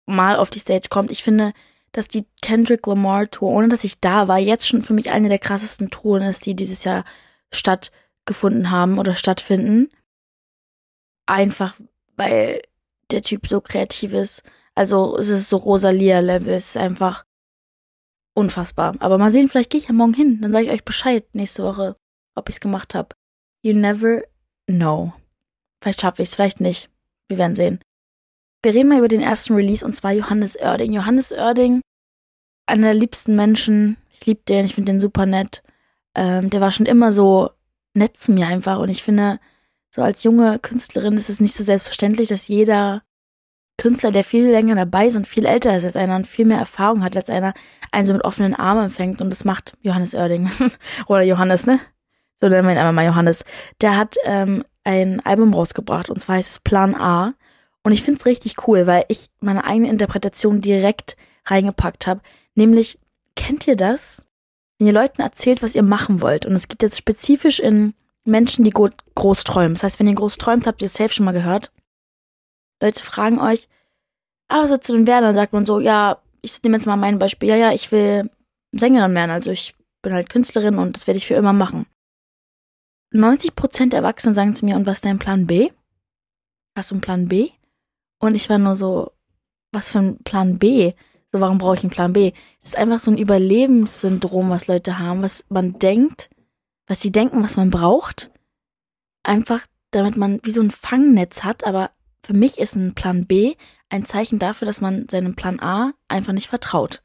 mal 0.05 0.35
auf 0.35 0.51
die 0.51 0.59
Stage 0.59 0.89
kommt. 0.91 1.09
Ich 1.09 1.23
finde, 1.23 1.51
dass 1.93 2.07
die 2.07 2.27
Kendrick 2.43 2.85
Lamar 2.85 3.27
Tour, 3.31 3.49
ohne 3.49 3.69
dass 3.69 3.83
ich 3.83 4.01
da 4.01 4.27
war, 4.27 4.37
jetzt 4.37 4.67
schon 4.67 4.83
für 4.83 4.93
mich 4.93 5.09
eine 5.09 5.27
der 5.27 5.39
krassesten 5.39 5.89
Touren 5.89 6.21
ist, 6.21 6.45
die 6.45 6.55
dieses 6.55 6.83
Jahr 6.83 7.05
stattgefunden 7.51 8.69
haben 8.69 8.99
oder 8.99 9.15
stattfinden. 9.15 9.89
Einfach, 11.25 11.73
weil 12.17 12.61
der 13.09 13.23
Typ 13.23 13.47
so 13.47 13.61
kreativ 13.61 14.13
ist. 14.13 14.43
Also 14.75 15.17
es 15.17 15.29
ist 15.29 15.49
so 15.49 15.57
Rosalia-Level, 15.57 16.53
es 16.53 16.67
ist 16.67 16.77
einfach 16.77 17.24
unfassbar. 18.35 18.95
Aber 18.99 19.17
mal 19.17 19.31
sehen, 19.31 19.49
vielleicht 19.49 19.71
gehe 19.71 19.79
ich 19.79 19.87
ja 19.87 19.93
morgen 19.93 20.13
hin. 20.13 20.39
Dann 20.41 20.51
sage 20.51 20.65
ich 20.65 20.71
euch 20.71 20.85
Bescheid 20.85 21.25
nächste 21.33 21.63
Woche, 21.63 21.95
ob 22.35 22.49
ich 22.49 22.55
es 22.55 22.59
gemacht 22.59 22.93
habe. 22.93 23.15
You 23.63 23.73
never 23.73 24.21
know. 24.67 25.13
Vielleicht 25.81 26.01
schaffe 26.01 26.21
ich 26.21 26.29
es, 26.29 26.35
vielleicht 26.35 26.59
nicht. 26.59 26.89
Wir 27.27 27.37
werden 27.37 27.55
sehen. 27.55 27.79
Wir 28.61 28.73
reden 28.73 28.89
mal 28.89 28.99
über 28.99 29.07
den 29.07 29.21
ersten 29.21 29.53
Release 29.53 29.85
und 29.85 29.95
zwar 29.95 30.11
Johannes 30.11 30.55
Oerding. 30.59 30.93
Johannes 30.93 31.31
Oerding, 31.31 31.81
einer 32.65 32.87
der 32.87 32.93
liebsten 32.93 33.35
Menschen. 33.35 33.97
Ich 34.11 34.25
liebe 34.25 34.41
den, 34.47 34.65
ich 34.65 34.75
finde 34.75 34.91
den 34.91 34.99
super 34.99 35.25
nett. 35.25 35.63
Ähm, 36.15 36.49
der 36.49 36.61
war 36.61 36.71
schon 36.71 36.85
immer 36.85 37.11
so 37.11 37.51
nett 37.93 38.17
zu 38.17 38.31
mir 38.31 38.47
einfach 38.47 38.79
und 38.79 38.89
ich 38.89 39.03
finde, 39.03 39.39
so 39.93 40.01
als 40.01 40.23
junge 40.23 40.59
Künstlerin 40.59 41.15
ist 41.15 41.29
es 41.29 41.39
nicht 41.39 41.53
so 41.53 41.63
selbstverständlich, 41.63 42.27
dass 42.27 42.47
jeder 42.47 43.03
Künstler, 43.77 44.11
der 44.11 44.23
viel 44.23 44.49
länger 44.49 44.75
dabei 44.75 45.07
ist 45.07 45.15
und 45.15 45.27
viel 45.27 45.45
älter 45.45 45.75
ist 45.75 45.85
als 45.85 45.95
einer 45.95 46.15
und 46.15 46.27
viel 46.27 46.45
mehr 46.45 46.59
Erfahrung 46.59 47.03
hat 47.03 47.15
als 47.17 47.29
einer, 47.29 47.53
einen 47.91 48.05
so 48.05 48.13
mit 48.13 48.23
offenen 48.23 48.53
Armen 48.53 48.85
empfängt. 48.85 49.21
Und 49.21 49.29
das 49.29 49.43
macht 49.43 49.73
Johannes 49.81 50.13
Oerding. 50.13 50.49
Oder 51.07 51.23
Johannes, 51.23 51.65
ne? 51.65 51.79
So 52.35 52.47
nennen 52.47 52.67
wir 52.67 52.73
ihn 52.73 52.77
einfach 52.77 52.93
mal 52.93 53.05
Johannes. 53.05 53.43
Der 53.81 53.97
hat 53.97 54.15
ähm, 54.23 54.63
ein 54.83 55.25
Album 55.25 55.53
rausgebracht 55.53 56.09
und 56.09 56.21
zwar 56.21 56.37
heißt 56.37 56.51
es 56.51 56.59
Plan 56.59 56.95
A. 56.95 57.31
Und 57.83 57.91
ich 57.91 58.01
find's 58.01 58.25
richtig 58.25 58.67
cool, 58.67 58.87
weil 58.87 59.05
ich 59.09 59.27
meine 59.41 59.65
eigene 59.65 59.89
Interpretation 59.89 60.61
direkt 60.61 61.17
reingepackt 61.45 62.07
habe. 62.07 62.21
Nämlich, 62.55 62.97
kennt 63.35 63.67
ihr 63.67 63.75
das? 63.75 64.23
Wenn 64.77 64.87
ihr 64.87 64.93
Leuten 64.93 65.21
erzählt, 65.21 65.61
was 65.61 65.75
ihr 65.75 65.83
machen 65.83 66.21
wollt. 66.21 66.45
Und 66.45 66.53
es 66.53 66.67
geht 66.67 66.81
jetzt 66.81 66.97
spezifisch 66.97 67.59
in 67.59 67.93
Menschen, 68.23 68.65
die 68.65 68.71
groß 68.71 69.43
träumen. 69.43 69.75
Das 69.75 69.83
heißt, 69.83 69.99
wenn 69.99 70.07
ihr 70.07 70.15
groß 70.15 70.37
träumt, 70.37 70.65
habt 70.65 70.81
ihr 70.81 70.89
safe 70.89 71.13
schon 71.13 71.25
mal 71.25 71.31
gehört. 71.31 71.71
Leute 72.81 73.03
fragen 73.03 73.39
euch, 73.39 73.67
ah, 74.47 74.63
was 74.63 74.69
willst 74.69 74.89
du 74.89 75.07
werden? 75.07 75.23
Dann 75.23 75.35
sagt 75.35 75.53
man 75.53 75.65
so, 75.65 75.79
ja, 75.79 76.21
ich 76.41 76.61
nehme 76.63 76.77
jetzt 76.77 76.85
mal 76.85 76.97
mein 76.97 77.19
Beispiel. 77.19 77.49
Ja, 77.49 77.55
ja, 77.55 77.71
ich 77.71 77.91
will 77.91 78.29
Sängerin 78.71 79.15
werden. 79.15 79.31
Also 79.31 79.51
ich 79.51 79.75
bin 80.01 80.13
halt 80.13 80.29
Künstlerin 80.29 80.77
und 80.77 80.95
das 80.95 81.07
werde 81.07 81.17
ich 81.17 81.27
für 81.27 81.33
immer 81.35 81.53
machen. 81.53 81.87
90 83.11 83.55
Prozent 83.55 83.93
der 83.93 84.01
Erwachsenen 84.01 84.35
sagen 84.35 84.55
zu 84.55 84.65
mir, 84.65 84.75
und 84.75 84.85
was 84.85 84.97
ist 84.97 85.05
dein 85.05 85.19
Plan 85.19 85.47
B? 85.47 85.71
Hast 86.75 86.91
du 86.91 86.95
einen 86.95 87.01
Plan 87.01 87.27
B? 87.27 87.49
Und 88.19 88.35
ich 88.35 88.49
war 88.49 88.57
nur 88.57 88.75
so, 88.75 89.11
was 89.71 89.91
für 89.91 89.99
ein 89.99 90.17
Plan 90.23 90.57
B? 90.57 90.93
So, 91.31 91.39
warum 91.39 91.57
brauche 91.57 91.75
ich 91.75 91.83
einen 91.83 91.91
Plan 91.91 92.13
B? 92.13 92.33
Es 92.61 92.69
ist 92.69 92.77
einfach 92.77 92.99
so 92.99 93.11
ein 93.11 93.17
Überlebenssyndrom, 93.17 94.49
was 94.49 94.67
Leute 94.67 94.99
haben, 94.99 95.21
was 95.21 95.43
man 95.49 95.79
denkt, 95.79 96.29
was 96.87 97.01
sie 97.01 97.11
denken, 97.11 97.43
was 97.43 97.57
man 97.57 97.69
braucht. 97.69 98.31
Einfach, 99.23 99.65
damit 99.91 100.17
man 100.17 100.39
wie 100.43 100.51
so 100.51 100.61
ein 100.61 100.71
Fangnetz 100.71 101.43
hat, 101.43 101.65
aber 101.65 101.91
für 102.25 102.33
mich 102.33 102.59
ist 102.59 102.75
ein 102.75 102.95
Plan 102.95 103.25
B 103.25 103.55
ein 103.89 104.05
Zeichen 104.05 104.39
dafür, 104.39 104.65
dass 104.65 104.81
man 104.81 105.07
seinem 105.09 105.35
Plan 105.35 105.59
A 105.59 105.93
einfach 106.07 106.33
nicht 106.33 106.47
vertraut. 106.47 107.01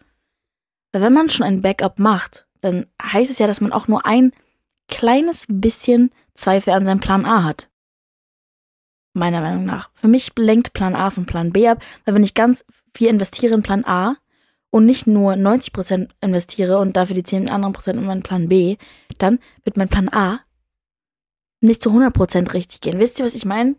Weil 0.92 1.02
wenn 1.02 1.12
man 1.12 1.28
schon 1.28 1.46
ein 1.46 1.60
Backup 1.60 1.98
macht, 1.98 2.46
dann 2.60 2.86
heißt 3.02 3.30
es 3.30 3.38
ja, 3.38 3.46
dass 3.46 3.60
man 3.60 3.72
auch 3.72 3.86
nur 3.86 4.06
ein 4.06 4.32
kleines 4.88 5.46
bisschen 5.48 6.10
Zweifel 6.34 6.72
an 6.72 6.84
seinem 6.84 7.00
Plan 7.00 7.26
A 7.26 7.44
hat. 7.44 7.68
Meiner 9.12 9.40
Meinung 9.40 9.64
nach. 9.64 9.90
Für 9.94 10.08
mich 10.08 10.32
lenkt 10.36 10.72
Plan 10.72 10.96
A 10.96 11.10
von 11.10 11.26
Plan 11.26 11.52
B 11.52 11.68
ab, 11.68 11.82
weil 12.04 12.14
wenn 12.14 12.24
ich 12.24 12.34
ganz 12.34 12.64
viel 12.94 13.08
investiere 13.08 13.54
in 13.54 13.62
Plan 13.62 13.84
A 13.84 14.16
und 14.70 14.86
nicht 14.86 15.06
nur 15.06 15.34
90% 15.34 16.08
investiere 16.20 16.78
und 16.78 16.96
dafür 16.96 17.14
die 17.14 17.24
10 17.24 17.50
anderen 17.50 17.72
Prozent 17.72 17.98
in 17.98 18.06
meinen 18.06 18.22
Plan 18.22 18.48
B, 18.48 18.76
dann 19.18 19.38
wird 19.64 19.76
mein 19.76 19.88
Plan 19.88 20.08
A 20.08 20.40
nicht 21.60 21.82
zu 21.82 21.90
100% 21.90 22.54
richtig 22.54 22.80
gehen. 22.80 22.98
Wisst 22.98 23.18
ihr, 23.18 23.24
was 23.24 23.34
ich 23.34 23.44
meine? 23.44 23.76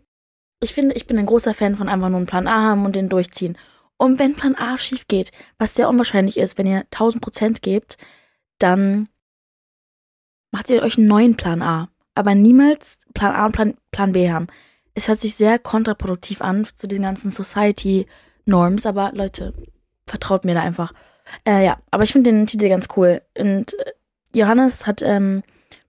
Ich 0.62 0.74
finde, 0.74 0.94
ich 0.94 1.06
bin 1.06 1.18
ein 1.18 1.26
großer 1.26 1.54
Fan 1.54 1.76
von 1.76 1.88
einfach 1.88 2.08
nur 2.08 2.18
einen 2.18 2.26
Plan 2.26 2.46
A 2.46 2.62
haben 2.62 2.84
und 2.84 2.94
den 2.94 3.08
durchziehen. 3.08 3.58
Und 3.96 4.18
wenn 4.18 4.34
Plan 4.34 4.56
A 4.56 4.78
schief 4.78 5.08
geht, 5.08 5.30
was 5.58 5.74
sehr 5.74 5.88
unwahrscheinlich 5.88 6.36
ist, 6.36 6.58
wenn 6.58 6.66
ihr 6.66 6.84
1000% 6.90 7.60
gebt, 7.60 7.98
dann 8.58 9.08
macht 10.50 10.70
ihr 10.70 10.82
euch 10.82 10.98
einen 10.98 11.08
neuen 11.08 11.36
Plan 11.36 11.62
A. 11.62 11.88
Aber 12.14 12.34
niemals 12.34 13.00
Plan 13.14 13.34
A 13.34 13.46
und 13.46 13.52
Plan, 13.52 13.74
Plan 13.90 14.12
B 14.12 14.30
haben. 14.30 14.48
Es 14.94 15.08
hört 15.08 15.20
sich 15.20 15.34
sehr 15.34 15.58
kontraproduktiv 15.58 16.42
an 16.42 16.66
zu 16.74 16.86
den 16.86 17.02
ganzen 17.02 17.30
Society-Norms, 17.30 18.86
aber 18.86 19.12
Leute, 19.14 19.54
vertraut 20.06 20.44
mir 20.44 20.54
da 20.54 20.62
einfach. 20.62 20.92
Äh, 21.46 21.64
ja, 21.64 21.78
aber 21.90 22.04
ich 22.04 22.12
finde 22.12 22.30
den 22.30 22.46
Titel 22.46 22.68
ganz 22.68 22.88
cool. 22.96 23.22
Und 23.38 23.74
äh, 23.78 23.92
Johannes 24.34 24.86
hat 24.86 25.02
ähm, 25.02 25.42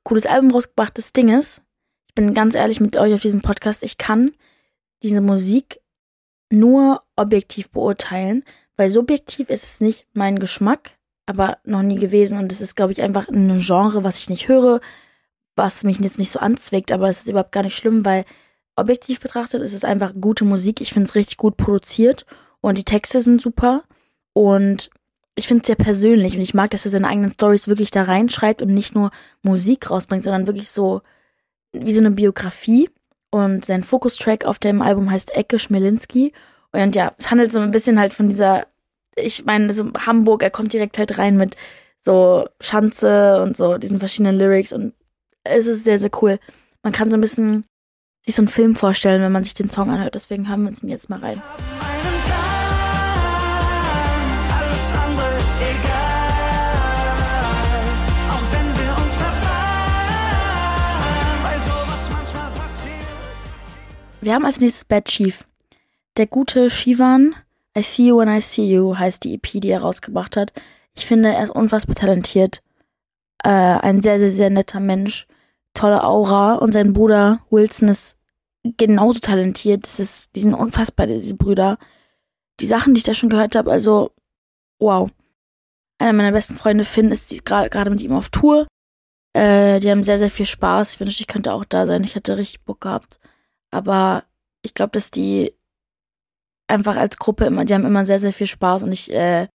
cooles 0.04 0.26
Album 0.26 0.52
rausgebracht. 0.52 0.98
Das 0.98 1.14
Ding 1.14 1.30
ist, 1.38 1.62
ich 2.08 2.16
bin 2.16 2.34
ganz 2.34 2.56
ehrlich 2.56 2.80
mit 2.80 2.96
euch 2.96 3.14
auf 3.14 3.22
diesem 3.22 3.42
Podcast, 3.42 3.84
ich 3.84 3.98
kann 3.98 4.32
diese 5.04 5.22
Musik 5.22 5.82
nur 6.52 7.04
objektiv 7.16 7.70
beurteilen, 7.70 8.44
weil 8.78 8.90
subjektiv 8.90 9.50
ist 9.50 9.64
es 9.64 9.82
nicht 9.82 10.08
mein 10.14 10.40
Geschmack 10.40 10.98
aber 11.26 11.58
noch 11.64 11.82
nie 11.82 11.96
gewesen. 11.96 12.38
Und 12.38 12.52
es 12.52 12.62
ist, 12.62 12.76
glaube 12.76 12.94
ich, 12.94 13.02
einfach 13.02 13.28
ein 13.30 13.60
Genre, 13.60 14.04
was 14.04 14.20
ich 14.20 14.30
nicht 14.30 14.48
höre, 14.48 14.82
was 15.56 15.84
mich 15.84 16.00
jetzt 16.00 16.20
nicht 16.20 16.32
so 16.32 16.40
anzwickt, 16.40 16.92
aber 16.92 17.10
es 17.10 17.22
ist 17.22 17.30
überhaupt 17.30 17.52
gar 17.52 17.64
nicht 17.64 17.76
schlimm, 17.76 18.06
weil 18.06 18.24
objektiv 18.76 19.20
betrachtet 19.20 19.62
ist 19.62 19.74
es 19.74 19.86
einfach 19.86 20.14
gute 20.20 20.46
Musik. 20.46 20.82
Ich 20.82 20.94
finde 20.94 21.08
es 21.08 21.16
richtig 21.16 21.38
gut 21.38 21.58
produziert 21.58 22.26
und 22.62 22.78
die 22.78 22.84
Texte 22.84 23.22
sind 23.22 23.40
super 23.40 23.84
und 24.34 24.90
ich 25.36 25.48
finde 25.48 25.62
es 25.62 25.68
sehr 25.68 25.76
persönlich 25.76 26.36
und 26.36 26.42
ich 26.42 26.54
mag, 26.54 26.72
dass 26.72 26.86
er 26.86 26.92
seine 26.92 27.08
eigenen 27.08 27.32
Stories 27.32 27.68
wirklich 27.68 27.92
da 27.92 28.04
reinschreibt 28.04 28.62
und 28.62 28.74
nicht 28.74 28.96
nur 28.96 29.12
Musik 29.44 29.90
rausbringt, 29.90 30.24
sondern 30.24 30.48
wirklich 30.48 30.72
so 30.72 31.02
wie 31.72 31.94
so 31.94 32.02
eine 32.02 32.12
Biografie. 32.12 32.90
Und 33.34 33.66
sein 33.66 33.84
Fokustrack 33.84 34.46
auf 34.46 34.60
dem 34.60 34.84
Album 34.84 35.10
heißt 35.10 35.36
Ecke 35.36 35.58
Schmelinski. 35.58 36.34
Und 36.72 36.96
ja, 36.96 37.14
es 37.18 37.32
handelt 37.32 37.52
so 37.52 37.60
ein 37.60 37.72
bisschen 37.72 38.00
halt 38.00 38.14
von 38.14 38.30
dieser, 38.30 38.68
ich 39.16 39.44
meine, 39.46 39.74
so 39.74 39.92
Hamburg, 40.06 40.44
er 40.44 40.52
kommt 40.52 40.72
direkt 40.72 41.00
halt 41.00 41.18
rein 41.18 41.36
mit 41.36 41.56
so 42.00 42.48
Schanze 42.60 43.42
und 43.42 43.58
so 43.58 43.80
diesen 43.80 43.98
verschiedenen 43.98 44.38
Lyrics 44.38 44.72
und 44.72 44.94
es 45.44 45.66
ist 45.66 45.84
sehr, 45.84 45.98
sehr 45.98 46.12
cool. 46.22 46.38
Man 46.84 46.94
kann 46.94 47.10
so 47.10 47.18
ein 47.18 47.22
bisschen 47.22 47.66
sich 48.24 48.36
so 48.36 48.44
einen 48.44 48.50
Film 48.50 48.76
vorstellen, 48.76 49.24
wenn 49.24 49.32
man 49.32 49.44
sich 49.44 49.56
den 49.56 49.72
Song 49.72 49.90
anhört. 49.90 50.14
Deswegen 50.14 50.48
haben 50.48 50.66
wir 50.66 50.70
uns 50.70 50.84
ihn 50.84 50.90
jetzt 50.90 51.10
mal 51.10 51.20
rein. 51.20 51.42
Wir 64.24 64.36
haben 64.36 64.46
als 64.46 64.62
nächstes 64.62 64.86
Bad 64.86 65.06
Chief. 65.06 65.46
Der 66.16 66.28
gute 66.28 66.70
Shivan, 66.70 67.36
I 67.78 67.82
See 67.82 68.08
You 68.08 68.20
When 68.20 68.30
I 68.30 68.40
See 68.40 68.66
You 68.74 68.98
heißt 68.98 69.22
die 69.26 69.34
EP, 69.34 69.60
die 69.60 69.70
er 69.70 69.82
rausgebracht 69.82 70.38
hat. 70.38 70.54
Ich 70.96 71.06
finde, 71.06 71.34
er 71.34 71.44
ist 71.44 71.50
unfassbar 71.50 71.96
talentiert. 71.96 72.64
Äh, 73.44 73.50
ein 73.50 74.02
sehr, 74.02 74.20
sehr, 74.20 74.30
sehr 74.30 74.50
netter 74.50 74.80
Mensch. 74.80 75.28
Tolle 75.74 76.06
Aura. 76.06 76.56
Und 76.56 76.72
sein 76.72 76.94
Bruder 76.94 77.42
Wilson 77.50 77.90
ist 77.90 78.18
genauso 78.78 79.20
talentiert. 79.20 79.84
Das 79.84 80.00
ist, 80.00 80.34
die 80.38 80.42
sind 80.42 80.54
unfassbar, 80.54 81.08
diese 81.08 81.36
Brüder. 81.36 81.78
Die 82.62 82.66
Sachen, 82.66 82.94
die 82.94 83.00
ich 83.00 83.04
da 83.04 83.14
schon 83.14 83.30
gehört 83.30 83.58
habe, 83.58 83.72
also, 83.72 84.12
wow. 84.80 85.10
Einer 85.98 86.14
meiner 86.14 86.32
besten 86.32 86.56
Freunde, 86.56 86.86
Finn, 86.86 87.12
ist 87.12 87.44
gerade 87.44 87.90
mit 87.90 88.00
ihm 88.00 88.14
auf 88.14 88.30
Tour. 88.30 88.68
Äh, 89.34 89.82
die 89.82 89.92
haben 89.92 90.06
sehr, 90.06 90.18
sehr 90.18 90.30
viel 90.30 90.46
Spaß. 90.46 90.94
Ich 90.94 91.00
wünschte, 91.02 91.24
ich 91.24 91.28
könnte 91.28 91.52
auch 91.52 91.66
da 91.66 91.86
sein. 91.86 92.06
Ich 92.06 92.16
hätte 92.16 92.38
richtig 92.38 92.64
Bock 92.64 92.80
gehabt. 92.80 93.20
Aber 93.74 94.24
ich 94.62 94.74
glaube, 94.74 94.92
dass 94.92 95.12
die 95.12 95.54
einfach 96.68 96.96
als 96.96 97.18
Gruppe 97.18 97.46
immer, 97.46 97.66
die 97.66 97.74
haben 97.74 97.86
immer 97.86 98.06
sehr, 98.06 98.20
sehr 98.20 98.34
viel 98.34 98.48
Spaß 98.48 98.84
und 98.84 98.92
ich 98.92 99.12
äh, 99.12 99.48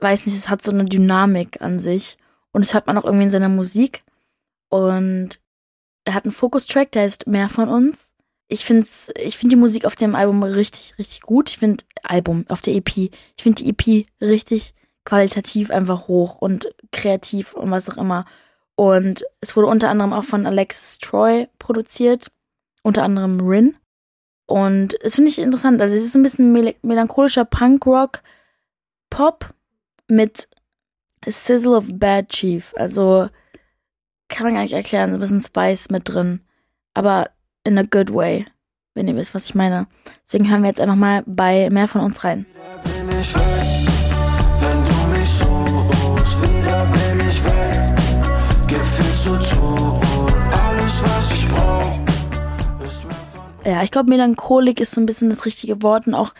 weiß 0.00 0.26
nicht, 0.26 0.36
es 0.36 0.48
hat 0.48 0.62
so 0.62 0.72
eine 0.72 0.84
Dynamik 0.84 1.60
an 1.60 1.80
sich. 1.80 2.16
Und 2.52 2.62
das 2.64 2.74
hört 2.74 2.86
man 2.86 2.96
auch 2.98 3.04
irgendwie 3.04 3.24
in 3.24 3.30
seiner 3.30 3.48
Musik. 3.48 4.04
Und 4.68 5.40
er 6.04 6.14
hat 6.14 6.24
einen 6.24 6.32
Fokus-Track, 6.32 6.92
der 6.92 7.02
heißt 7.02 7.26
Mehr 7.26 7.48
von 7.48 7.68
uns. 7.68 8.12
Ich 8.48 8.64
finde 8.64 8.86
ich 9.16 9.38
find 9.38 9.52
die 9.52 9.56
Musik 9.56 9.84
auf 9.84 9.96
dem 9.96 10.14
Album 10.14 10.42
richtig, 10.42 10.94
richtig 10.98 11.22
gut. 11.22 11.50
Ich 11.50 11.58
finde 11.58 11.84
Album 12.02 12.44
auf 12.48 12.60
der 12.60 12.74
EP. 12.74 12.96
Ich 12.96 13.42
finde 13.42 13.62
die 13.62 13.70
EP 13.70 14.06
richtig 14.20 14.74
qualitativ 15.04 15.70
einfach 15.70 16.08
hoch 16.08 16.36
und 16.36 16.74
kreativ 16.92 17.54
und 17.54 17.70
was 17.70 17.88
auch 17.90 17.96
immer. 17.96 18.26
Und 18.76 19.24
es 19.40 19.56
wurde 19.56 19.68
unter 19.68 19.88
anderem 19.88 20.12
auch 20.12 20.24
von 20.24 20.46
Alexis 20.46 20.98
Troy 20.98 21.48
produziert 21.58 22.30
unter 22.84 23.02
anderem 23.02 23.40
Rin. 23.40 23.76
Und 24.46 24.94
es 25.02 25.16
finde 25.16 25.30
ich 25.30 25.38
interessant. 25.40 25.80
Also 25.80 25.96
es 25.96 26.04
ist 26.04 26.14
ein 26.14 26.22
bisschen 26.22 26.52
mel 26.52 26.74
melancholischer 26.82 27.44
Punkrock 27.44 28.22
Pop 29.10 29.52
mit 30.06 30.48
Sizzle 31.26 31.76
of 31.76 31.86
Bad 31.88 32.28
Chief. 32.28 32.72
Also 32.76 33.28
kann 34.28 34.44
man 34.46 34.54
gar 34.54 34.62
nicht 34.62 34.74
erklären, 34.74 35.10
so 35.10 35.16
ein 35.16 35.20
bisschen 35.20 35.40
Spice 35.40 35.90
mit 35.90 36.08
drin. 36.08 36.40
Aber 36.92 37.30
in 37.64 37.78
a 37.78 37.82
good 37.82 38.12
way, 38.12 38.46
wenn 38.94 39.08
ihr 39.08 39.16
wisst, 39.16 39.34
was 39.34 39.46
ich 39.46 39.54
meine. 39.54 39.86
Deswegen 40.24 40.50
hören 40.50 40.62
wir 40.62 40.68
jetzt 40.68 40.80
einfach 40.80 40.94
mal 40.94 41.22
bei 41.26 41.70
mehr 41.70 41.88
von 41.88 42.02
uns 42.02 42.22
rein. 42.22 42.46
Ja, 53.64 53.82
ich 53.82 53.90
glaube, 53.90 54.10
Melancholik 54.10 54.80
ist 54.80 54.92
so 54.92 55.00
ein 55.00 55.06
bisschen 55.06 55.30
das 55.30 55.44
richtige 55.46 55.82
Wort 55.82 56.06
und 56.06 56.14
auch, 56.14 56.34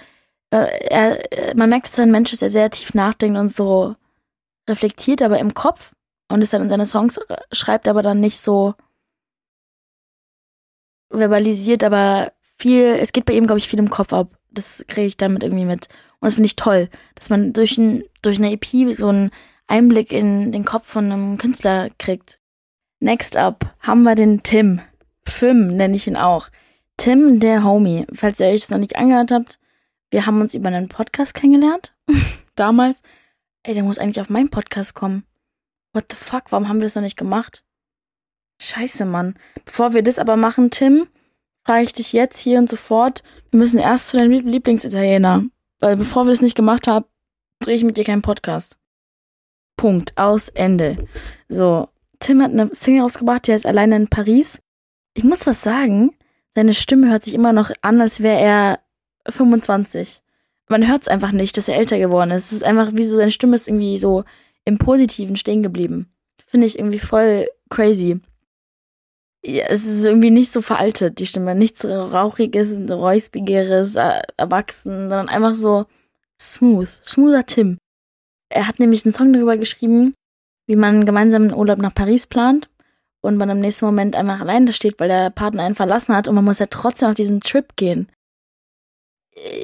äh, 0.50 0.86
er, 0.88 1.54
man 1.56 1.70
merkt, 1.70 1.86
dass 1.86 1.98
er 1.98 2.04
ein 2.04 2.10
Mensch 2.10 2.32
ist, 2.32 2.42
der 2.42 2.50
sehr 2.50 2.70
tief 2.70 2.94
nachdenkt 2.94 3.38
und 3.38 3.48
so 3.48 3.96
reflektiert, 4.68 5.22
aber 5.22 5.38
im 5.38 5.54
Kopf 5.54 5.94
und 6.30 6.42
es 6.42 6.50
dann 6.50 6.62
in 6.62 6.68
seine 6.68 6.86
Songs 6.86 7.16
äh, 7.16 7.36
schreibt, 7.52 7.88
aber 7.88 8.02
dann 8.02 8.20
nicht 8.20 8.38
so 8.38 8.74
verbalisiert, 11.10 11.84
aber 11.84 12.32
viel, 12.58 12.84
es 13.00 13.12
geht 13.12 13.24
bei 13.24 13.34
ihm, 13.34 13.46
glaube 13.46 13.58
ich, 13.58 13.68
viel 13.68 13.78
im 13.78 13.90
Kopf 13.90 14.12
ab. 14.12 14.36
Das 14.50 14.84
kriege 14.88 15.06
ich 15.06 15.16
damit 15.16 15.42
irgendwie 15.42 15.64
mit. 15.64 15.88
Und 16.20 16.26
das 16.26 16.34
finde 16.34 16.46
ich 16.46 16.56
toll, 16.56 16.88
dass 17.14 17.30
man 17.30 17.52
durch, 17.52 17.76
ein, 17.76 18.04
durch 18.22 18.38
eine 18.38 18.52
EP 18.52 18.94
so 18.94 19.08
einen 19.08 19.30
Einblick 19.66 20.12
in 20.12 20.52
den 20.52 20.64
Kopf 20.64 20.86
von 20.86 21.10
einem 21.10 21.38
Künstler 21.38 21.88
kriegt. 21.98 22.38
Next 23.00 23.36
up 23.36 23.74
haben 23.80 24.02
wir 24.02 24.14
den 24.14 24.42
Tim. 24.42 24.80
Fim 25.26 25.76
nenne 25.76 25.96
ich 25.96 26.06
ihn 26.06 26.16
auch. 26.16 26.48
Tim, 26.96 27.40
der 27.40 27.64
Homie, 27.64 28.06
falls 28.12 28.40
ihr 28.40 28.46
euch 28.46 28.60
das 28.60 28.70
noch 28.70 28.78
nicht 28.78 28.96
angehört 28.96 29.32
habt, 29.32 29.58
wir 30.10 30.26
haben 30.26 30.40
uns 30.40 30.54
über 30.54 30.68
einen 30.68 30.88
Podcast 30.88 31.34
kennengelernt. 31.34 31.94
Damals. 32.54 33.02
Ey, 33.64 33.74
der 33.74 33.82
muss 33.82 33.98
eigentlich 33.98 34.20
auf 34.20 34.30
meinen 34.30 34.50
Podcast 34.50 34.94
kommen. 34.94 35.24
What 35.92 36.06
the 36.10 36.16
fuck? 36.16 36.44
Warum 36.50 36.68
haben 36.68 36.78
wir 36.78 36.84
das 36.84 36.94
noch 36.94 37.02
nicht 37.02 37.16
gemacht? 37.16 37.64
Scheiße, 38.60 39.04
Mann. 39.04 39.34
Bevor 39.64 39.94
wir 39.94 40.02
das 40.02 40.18
aber 40.18 40.36
machen, 40.36 40.70
Tim, 40.70 41.08
frage 41.66 41.82
ich 41.82 41.92
dich 41.92 42.12
jetzt 42.12 42.38
hier 42.38 42.58
und 42.58 42.70
sofort, 42.70 43.22
wir 43.50 43.58
müssen 43.58 43.80
erst 43.80 44.08
zu 44.08 44.16
deinem 44.16 44.46
Lieblingsitaliener. 44.46 45.44
Weil 45.80 45.96
bevor 45.96 46.24
wir 46.24 46.30
das 46.30 46.42
nicht 46.42 46.56
gemacht 46.56 46.86
haben, 46.86 47.06
drehe 47.60 47.74
ich 47.74 47.84
mit 47.84 47.96
dir 47.96 48.04
keinen 48.04 48.22
Podcast. 48.22 48.76
Punkt. 49.76 50.16
Aus. 50.16 50.48
Ende. 50.50 51.08
So. 51.48 51.88
Tim 52.20 52.40
hat 52.40 52.52
eine 52.52 52.74
Single 52.74 53.02
rausgebracht, 53.02 53.46
die 53.46 53.52
heißt 53.52 53.66
Alleine 53.66 53.96
in 53.96 54.08
Paris. 54.08 54.62
Ich 55.14 55.24
muss 55.24 55.46
was 55.46 55.62
sagen 55.62 56.16
seine 56.54 56.74
Stimme 56.74 57.10
hört 57.10 57.24
sich 57.24 57.34
immer 57.34 57.52
noch 57.52 57.70
an, 57.82 58.00
als 58.00 58.22
wäre 58.22 58.40
er 58.40 58.80
25. 59.28 60.20
Man 60.68 60.88
hört 60.88 61.02
es 61.02 61.08
einfach 61.08 61.32
nicht, 61.32 61.56
dass 61.56 61.68
er 61.68 61.76
älter 61.76 61.98
geworden 61.98 62.30
ist. 62.30 62.46
Es 62.46 62.52
ist 62.52 62.64
einfach 62.64 62.92
wie 62.94 63.04
so, 63.04 63.16
seine 63.16 63.32
Stimme 63.32 63.56
ist 63.56 63.68
irgendwie 63.68 63.98
so 63.98 64.24
im 64.64 64.78
Positiven 64.78 65.36
stehen 65.36 65.62
geblieben. 65.62 66.08
Finde 66.46 66.66
ich 66.66 66.78
irgendwie 66.78 66.98
voll 66.98 67.48
crazy. 67.70 68.20
Ja, 69.44 69.64
es 69.68 69.84
ist 69.84 70.04
irgendwie 70.04 70.30
nicht 70.30 70.50
so 70.50 70.62
veraltet, 70.62 71.18
die 71.18 71.26
Stimme. 71.26 71.54
Nichts 71.54 71.84
Rauchiges, 71.84 72.78
Räuspigeres, 72.88 73.94
äh, 73.96 74.22
Erwachsen, 74.38 75.10
sondern 75.10 75.28
einfach 75.28 75.54
so 75.54 75.84
smooth. 76.40 76.88
Smoother 77.04 77.44
Tim. 77.44 77.78
Er 78.48 78.66
hat 78.66 78.78
nämlich 78.78 79.04
einen 79.04 79.12
Song 79.12 79.32
darüber 79.32 79.58
geschrieben, 79.58 80.14
wie 80.66 80.76
man 80.76 81.04
gemeinsam 81.04 81.42
einen 81.42 81.54
Urlaub 81.54 81.78
nach 81.78 81.92
Paris 81.92 82.26
plant 82.26 82.70
und 83.24 83.38
man 83.38 83.48
im 83.48 83.60
nächsten 83.60 83.86
Moment 83.86 84.14
einfach 84.14 84.40
alleine 84.40 84.72
steht, 84.72 85.00
weil 85.00 85.08
der 85.08 85.30
Partner 85.30 85.62
einen 85.62 85.74
verlassen 85.74 86.14
hat 86.14 86.28
und 86.28 86.34
man 86.34 86.44
muss 86.44 86.58
ja 86.58 86.66
trotzdem 86.66 87.08
auf 87.08 87.14
diesen 87.14 87.40
Trip 87.40 87.74
gehen. 87.76 88.10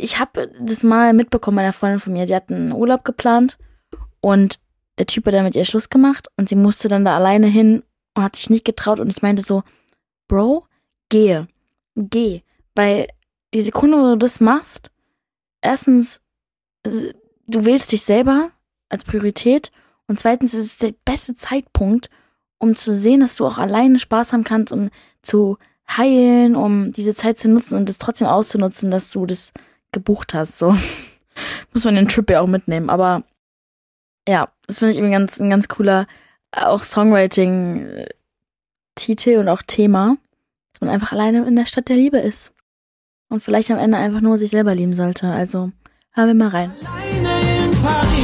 Ich 0.00 0.18
habe 0.18 0.50
das 0.60 0.82
mal 0.82 1.12
mitbekommen 1.12 1.56
bei 1.56 1.62
einer 1.62 1.74
Freundin 1.74 2.00
von 2.00 2.14
mir, 2.14 2.24
die 2.24 2.34
hat 2.34 2.50
einen 2.50 2.72
Urlaub 2.72 3.04
geplant 3.04 3.58
und 4.20 4.60
der 4.98 5.06
Typ 5.06 5.26
hat 5.26 5.34
dann 5.34 5.44
mit 5.44 5.56
ihr 5.56 5.66
Schluss 5.66 5.90
gemacht 5.90 6.28
und 6.38 6.48
sie 6.48 6.56
musste 6.56 6.88
dann 6.88 7.04
da 7.04 7.14
alleine 7.14 7.48
hin 7.48 7.82
und 8.16 8.22
hat 8.22 8.36
sich 8.36 8.48
nicht 8.48 8.64
getraut 8.64 8.98
und 8.98 9.10
ich 9.10 9.20
meinte 9.20 9.42
so, 9.42 9.62
Bro, 10.26 10.66
gehe, 11.10 11.46
geh, 11.94 12.40
weil 12.74 13.08
die 13.52 13.60
Sekunde, 13.60 13.98
wo 13.98 14.02
du 14.02 14.16
das 14.16 14.40
machst, 14.40 14.90
erstens, 15.60 16.22
du 16.82 17.64
wählst 17.66 17.92
dich 17.92 18.02
selber 18.02 18.52
als 18.88 19.04
Priorität 19.04 19.70
und 20.06 20.18
zweitens 20.18 20.54
ist 20.54 20.66
es 20.66 20.78
der 20.78 20.94
beste 21.04 21.34
Zeitpunkt, 21.34 22.08
um 22.60 22.76
zu 22.76 22.94
sehen, 22.94 23.18
dass 23.20 23.36
du 23.36 23.46
auch 23.46 23.58
alleine 23.58 23.98
Spaß 23.98 24.32
haben 24.32 24.44
kannst, 24.44 24.72
um 24.72 24.90
zu 25.22 25.58
heilen, 25.96 26.54
um 26.54 26.92
diese 26.92 27.14
Zeit 27.14 27.40
zu 27.40 27.48
nutzen 27.48 27.76
und 27.76 27.90
es 27.90 27.98
trotzdem 27.98 28.28
auszunutzen, 28.28 28.92
dass 28.92 29.10
du 29.10 29.26
das 29.26 29.52
gebucht 29.90 30.34
hast. 30.34 30.56
So 30.58 30.76
muss 31.72 31.82
man 31.84 31.96
den 31.96 32.06
Trip 32.06 32.30
ja 32.30 32.40
auch 32.40 32.46
mitnehmen. 32.46 32.88
Aber 32.90 33.24
ja, 34.28 34.52
das 34.66 34.78
finde 34.78 34.92
ich 34.92 34.98
irgendwie 34.98 35.14
ganz, 35.14 35.40
ein 35.40 35.50
ganz 35.50 35.66
cooler, 35.68 36.06
auch 36.52 36.84
Songwriting-Titel 36.84 39.38
und 39.38 39.48
auch 39.48 39.62
Thema, 39.62 40.18
dass 40.72 40.82
man 40.82 40.90
einfach 40.90 41.12
alleine 41.12 41.44
in 41.46 41.56
der 41.56 41.66
Stadt 41.66 41.88
der 41.88 41.96
Liebe 41.96 42.18
ist. 42.18 42.52
Und 43.28 43.42
vielleicht 43.42 43.70
am 43.70 43.78
Ende 43.78 43.96
einfach 43.96 44.20
nur 44.20 44.36
sich 44.38 44.50
selber 44.50 44.74
lieben 44.74 44.92
sollte. 44.92 45.28
Also 45.28 45.70
hören 46.12 46.26
wir 46.26 46.34
mal 46.34 46.48
rein. 46.48 46.72
Alleine 46.84 47.64
in 47.64 47.70
Paris. 47.82 48.19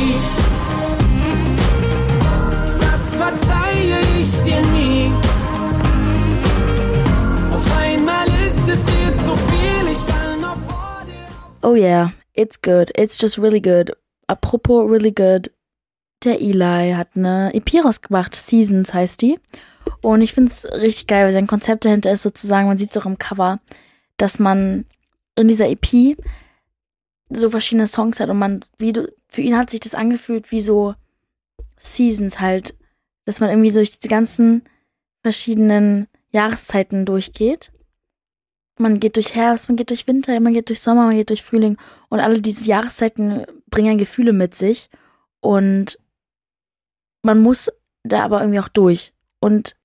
Oh 11.67 11.75
yeah, 11.75 12.13
it's 12.33 12.63
good. 12.63 12.93
It's 12.95 13.19
just 13.21 13.39
really 13.39 13.61
good. 13.61 13.93
Apropos 14.29 14.89
really 14.89 15.11
good. 15.11 15.51
Der 16.23 16.41
Eli 16.41 16.93
hat 16.93 17.17
eine 17.17 17.53
EP 17.55 17.85
rausgebracht, 17.85 18.37
Seasons 18.37 18.95
heißt 18.95 19.21
die. 19.21 19.41
Und 20.01 20.23
ich 20.23 20.33
finde 20.33 20.53
es 20.53 20.65
richtig 20.65 21.09
geil, 21.09 21.25
weil 21.25 21.33
sein 21.33 21.49
Konzept 21.49 21.85
dahinter 21.85 22.13
ist 22.13 22.23
sozusagen, 22.23 22.69
man 22.69 22.79
sieht 22.79 22.93
es 22.93 22.97
auch 22.97 23.05
im 23.05 23.19
Cover, 23.19 23.59
dass 24.17 24.39
man 24.39 24.85
in 25.35 25.49
dieser 25.49 25.69
EP 25.69 26.17
so 27.31 27.51
verschiedene 27.51 27.89
Songs 27.89 28.21
hat 28.21 28.31
und 28.31 28.39
man, 28.39 28.61
wie 28.79 28.93
du, 28.93 29.13
für 29.27 29.41
ihn 29.41 29.57
hat 29.57 29.71
sich 29.71 29.81
das 29.81 29.97
angefühlt 29.97 30.53
wie 30.53 30.61
so 30.61 30.95
Seasons 31.79 32.39
halt, 32.39 32.77
dass 33.25 33.41
man 33.41 33.51
irgendwie 33.51 33.73
durch 33.73 33.99
die 33.99 34.07
ganzen 34.07 34.63
verschiedenen 35.25 36.07
Jahreszeiten 36.31 37.05
durchgeht. 37.07 37.73
Man 38.79 39.01
geht 39.01 39.17
durch 39.17 39.35
Herbst, 39.35 39.69
man 39.69 39.77
geht 39.77 39.91
durch 39.91 40.07
Winter, 40.07 40.39
man 40.41 40.53
geht 40.53 40.69
durch 40.69 40.81
Sommer, 40.81 41.07
man 41.07 41.17
geht 41.17 41.31
durch 41.31 41.43
Frühling 41.43 41.79
und 42.09 42.21
alle 42.21 42.41
diese 42.43 42.67
Jahreszeiten 42.67 43.47
bringen 43.71 43.99
Gefühle 43.99 44.33
mit 44.33 44.55
sich 44.55 44.91
und 45.41 45.99
man 47.23 47.41
muss 47.41 47.71
da 48.05 48.25
aber 48.25 48.41
irgendwie 48.41 48.61
auch 48.61 48.69
durch 48.69 49.13
und 49.41 49.77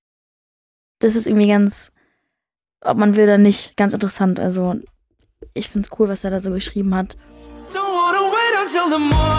das 0.98 1.16
ist 1.16 1.26
irgendwie 1.26 1.48
ganz, 1.48 1.90
ob 2.82 2.96
man 2.96 3.16
will 3.16 3.24
oder 3.24 3.38
nicht, 3.38 3.76
ganz 3.76 3.92
interessant. 3.92 4.38
Also 4.38 4.76
ich 5.54 5.68
finde 5.68 5.88
es 5.90 5.98
cool, 5.98 6.08
was 6.08 6.24
er 6.24 6.30
da 6.30 6.40
so 6.40 6.52
geschrieben 6.52 6.94
hat. 6.94 7.16
Don't 7.70 7.80
wanna 7.80 8.30
wait 8.30 8.62
until 8.62 8.90
the 8.90 8.98
morning. 8.98 9.31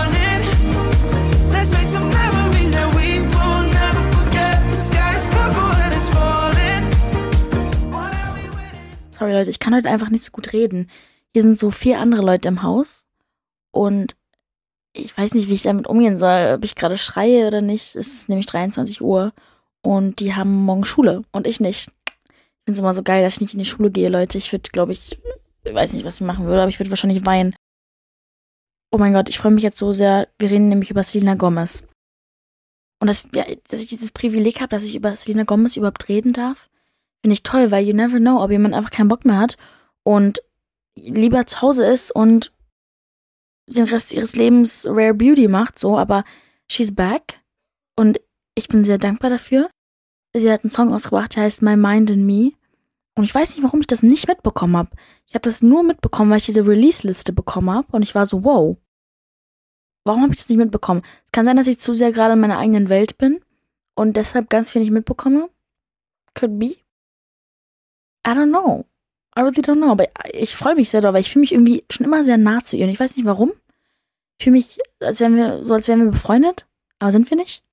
Sorry 9.23 9.35
Leute, 9.35 9.51
ich 9.51 9.59
kann 9.59 9.73
heute 9.73 9.89
einfach 9.89 10.09
nicht 10.09 10.25
so 10.25 10.31
gut 10.33 10.51
reden. 10.51 10.89
Hier 11.31 11.43
sind 11.43 11.57
so 11.57 11.71
vier 11.71 12.01
andere 12.01 12.21
Leute 12.21 12.49
im 12.49 12.61
Haus 12.61 13.07
und 13.71 14.17
ich 14.91 15.17
weiß 15.17 15.33
nicht, 15.33 15.47
wie 15.47 15.53
ich 15.53 15.61
damit 15.61 15.87
umgehen 15.87 16.17
soll, 16.17 16.55
ob 16.55 16.65
ich 16.65 16.75
gerade 16.75 16.97
schreie 16.97 17.47
oder 17.47 17.61
nicht. 17.61 17.95
Es 17.95 18.07
ist 18.07 18.27
nämlich 18.27 18.47
23 18.47 19.01
Uhr 19.01 19.31
und 19.81 20.19
die 20.19 20.35
haben 20.35 20.65
morgen 20.65 20.83
Schule 20.83 21.21
und 21.31 21.47
ich 21.47 21.61
nicht. 21.61 21.87
Ich 22.09 22.65
finde 22.65 22.73
es 22.73 22.79
immer 22.79 22.93
so 22.93 23.01
geil, 23.01 23.23
dass 23.23 23.35
ich 23.35 23.39
nicht 23.39 23.53
in 23.53 23.59
die 23.59 23.65
Schule 23.65 23.91
gehe, 23.91 24.09
Leute. 24.09 24.37
Ich 24.37 24.51
würde, 24.51 24.69
glaube 24.73 24.91
ich, 24.91 25.17
ich 25.63 25.73
weiß 25.73 25.93
nicht, 25.93 26.03
was 26.03 26.19
ich 26.19 26.27
machen 26.27 26.45
würde, 26.45 26.61
aber 26.61 26.69
ich 26.69 26.81
würde 26.81 26.89
wahrscheinlich 26.89 27.25
weinen. 27.25 27.55
Oh 28.91 28.97
mein 28.97 29.13
Gott, 29.13 29.29
ich 29.29 29.37
freue 29.37 29.53
mich 29.53 29.63
jetzt 29.63 29.77
so 29.77 29.93
sehr. 29.93 30.27
Wir 30.37 30.51
reden 30.51 30.67
nämlich 30.67 30.91
über 30.91 31.03
Selena 31.03 31.35
Gomez. 31.35 31.83
Und 32.99 33.07
das, 33.07 33.25
ja, 33.33 33.45
dass 33.69 33.79
ich 33.79 33.87
dieses 33.87 34.11
Privileg 34.11 34.59
habe, 34.59 34.75
dass 34.75 34.83
ich 34.83 34.97
über 34.97 35.15
Selena 35.15 35.45
Gomez 35.45 35.77
überhaupt 35.77 36.09
reden 36.09 36.33
darf, 36.33 36.69
finde 37.23 37.33
ich 37.33 37.43
toll, 37.43 37.71
weil 37.71 37.85
you 37.85 37.95
never 37.95 38.19
know, 38.19 38.43
ob 38.43 38.51
jemand 38.51 38.75
einfach 38.75 38.91
keinen 38.91 39.07
Bock 39.07 39.25
mehr 39.25 39.37
hat 39.37 39.57
und 40.03 40.43
lieber 40.95 41.47
zu 41.47 41.61
Hause 41.61 41.85
ist 41.85 42.11
und 42.11 42.51
den 43.67 43.85
Rest 43.85 44.13
ihres 44.13 44.35
Lebens 44.35 44.85
Rare 44.87 45.13
Beauty 45.13 45.47
macht, 45.47 45.79
so, 45.79 45.97
aber 45.97 46.23
she's 46.69 46.93
back. 46.93 47.39
Und 47.95 48.19
ich 48.55 48.67
bin 48.67 48.83
sehr 48.83 48.97
dankbar 48.97 49.29
dafür. 49.29 49.69
Sie 50.35 50.51
hat 50.51 50.63
einen 50.63 50.71
Song 50.71 50.93
ausgebracht, 50.93 51.35
der 51.35 51.43
heißt 51.43 51.61
My 51.61 51.75
Mind 51.75 52.11
and 52.11 52.25
Me. 52.25 52.51
Und 53.15 53.23
ich 53.23 53.33
weiß 53.33 53.55
nicht, 53.55 53.63
warum 53.63 53.81
ich 53.81 53.87
das 53.87 54.03
nicht 54.03 54.27
mitbekommen 54.27 54.75
habe. 54.75 54.89
Ich 55.27 55.33
habe 55.33 55.43
das 55.43 55.61
nur 55.61 55.83
mitbekommen, 55.83 56.29
weil 56.29 56.37
ich 56.37 56.45
diese 56.45 56.67
Release-Liste 56.67 57.31
bekommen 57.31 57.71
habe. 57.71 57.87
Und 57.91 58.01
ich 58.01 58.15
war 58.15 58.25
so, 58.25 58.43
wow, 58.43 58.77
Warum 60.05 60.21
habe 60.23 60.33
ich 60.33 60.39
das 60.39 60.49
nicht 60.49 60.57
mitbekommen? 60.57 61.01
Es 61.25 61.31
kann 61.31 61.45
sein, 61.45 61.57
dass 61.57 61.67
ich 61.67 61.79
zu 61.79 61.93
sehr 61.93 62.11
gerade 62.11 62.33
in 62.33 62.39
meiner 62.39 62.57
eigenen 62.57 62.89
Welt 62.89 63.17
bin 63.17 63.39
und 63.95 64.17
deshalb 64.17 64.49
ganz 64.49 64.71
viel 64.71 64.81
nicht 64.81 64.91
mitbekomme. 64.91 65.49
Could 66.33 66.59
be. 66.59 66.75
I 68.25 68.31
don't 68.31 68.49
know. 68.49 68.85
I 69.35 69.41
really 69.41 69.61
don't 69.61 69.77
know. 69.77 69.91
Aber 69.91 70.07
ich 70.33 70.55
freue 70.55 70.75
mich 70.75 70.89
sehr 70.89 71.01
darüber. 71.01 71.19
Ich 71.19 71.31
fühle 71.31 71.41
mich 71.41 71.51
irgendwie 71.51 71.83
schon 71.89 72.05
immer 72.05 72.23
sehr 72.23 72.37
nah 72.37 72.63
zu 72.63 72.77
ihr. 72.77 72.85
Und 72.85 72.91
ich 72.91 72.99
weiß 72.99 73.15
nicht 73.17 73.25
warum. 73.25 73.51
Ich 74.37 74.45
fühle 74.45 74.57
mich, 74.57 74.79
als 74.99 75.19
wären 75.19 75.35
wir, 75.35 75.65
so 75.65 75.73
als 75.73 75.87
wären 75.87 76.03
wir 76.03 76.11
befreundet. 76.11 76.67
Aber 76.99 77.11
sind 77.11 77.29
wir 77.29 77.37
nicht? 77.37 77.63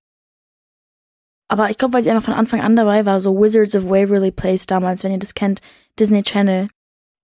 Aber 1.48 1.68
ich 1.68 1.78
glaube, 1.78 1.94
weil 1.94 2.02
sie 2.04 2.10
einfach 2.10 2.26
von 2.26 2.34
Anfang 2.34 2.60
an 2.60 2.76
dabei 2.76 3.06
war, 3.06 3.18
so 3.18 3.36
Wizards 3.36 3.74
of 3.74 3.84
Waverly 3.84 4.30
Place 4.30 4.66
damals, 4.66 5.02
wenn 5.02 5.10
ihr 5.10 5.18
das 5.18 5.34
kennt, 5.34 5.60
Disney 5.98 6.22
Channel. 6.22 6.68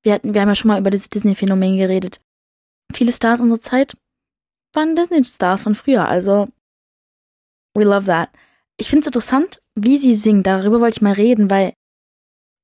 Wir 0.02 0.14
hatten, 0.14 0.34
wir 0.34 0.40
haben 0.40 0.48
ja 0.48 0.56
schon 0.56 0.68
mal 0.68 0.80
über 0.80 0.90
dieses 0.90 1.08
Disney-Phänomen 1.08 1.76
geredet. 1.76 2.20
Viele 2.92 3.12
Stars 3.12 3.40
unserer 3.40 3.60
Zeit 3.60 3.96
waren 4.72 4.96
Disney-Stars 4.96 5.62
von 5.62 5.76
früher, 5.76 6.08
also 6.08 6.48
we 7.74 7.84
love 7.84 8.06
that. 8.06 8.30
Ich 8.76 8.88
finde 8.88 9.02
es 9.02 9.06
interessant, 9.06 9.62
wie 9.74 9.98
sie 9.98 10.14
singt. 10.16 10.46
Darüber 10.46 10.80
wollte 10.80 10.96
ich 10.96 11.02
mal 11.02 11.12
reden, 11.12 11.48
weil 11.48 11.74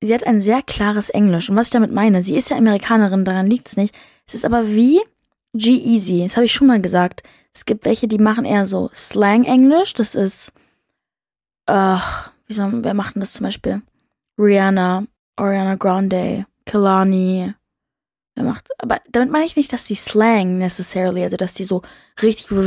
sie 0.02 0.14
hat 0.14 0.26
ein 0.26 0.40
sehr 0.40 0.62
klares 0.62 1.08
Englisch. 1.08 1.48
Und 1.48 1.56
was 1.56 1.68
ich 1.68 1.72
damit 1.72 1.92
meine, 1.92 2.22
sie 2.22 2.36
ist 2.36 2.50
ja 2.50 2.56
Amerikanerin, 2.56 3.24
daran 3.24 3.46
liegt 3.46 3.68
es 3.68 3.76
nicht. 3.76 3.98
Es 4.26 4.34
ist 4.34 4.44
aber 4.44 4.68
wie 4.68 5.00
G-Easy. 5.54 6.22
Das 6.24 6.36
habe 6.36 6.46
ich 6.46 6.52
schon 6.52 6.66
mal 6.66 6.80
gesagt. 6.80 7.22
Es 7.54 7.64
gibt 7.64 7.84
welche, 7.84 8.08
die 8.08 8.18
machen 8.18 8.44
eher 8.44 8.66
so 8.66 8.90
Slang-Englisch. 8.94 9.94
Das 9.94 10.14
ist, 10.14 10.52
ach, 11.66 12.32
wie 12.46 12.54
soll, 12.54 12.84
wer 12.84 12.94
macht 12.94 13.14
denn 13.14 13.20
das 13.20 13.32
zum 13.32 13.44
Beispiel? 13.44 13.82
Rihanna, 14.38 15.04
Ariana 15.36 15.76
Grande, 15.76 16.46
Kelani, 16.66 17.54
er 18.34 18.44
macht, 18.44 18.68
aber 18.78 19.00
damit 19.10 19.30
meine 19.30 19.44
ich 19.44 19.56
nicht, 19.56 19.72
dass 19.72 19.84
die 19.84 19.94
Slang 19.94 20.56
necessarily, 20.56 21.22
also 21.22 21.36
dass 21.36 21.52
die 21.54 21.64
so 21.64 21.82
richtig, 22.22 22.50
aber 22.50 22.64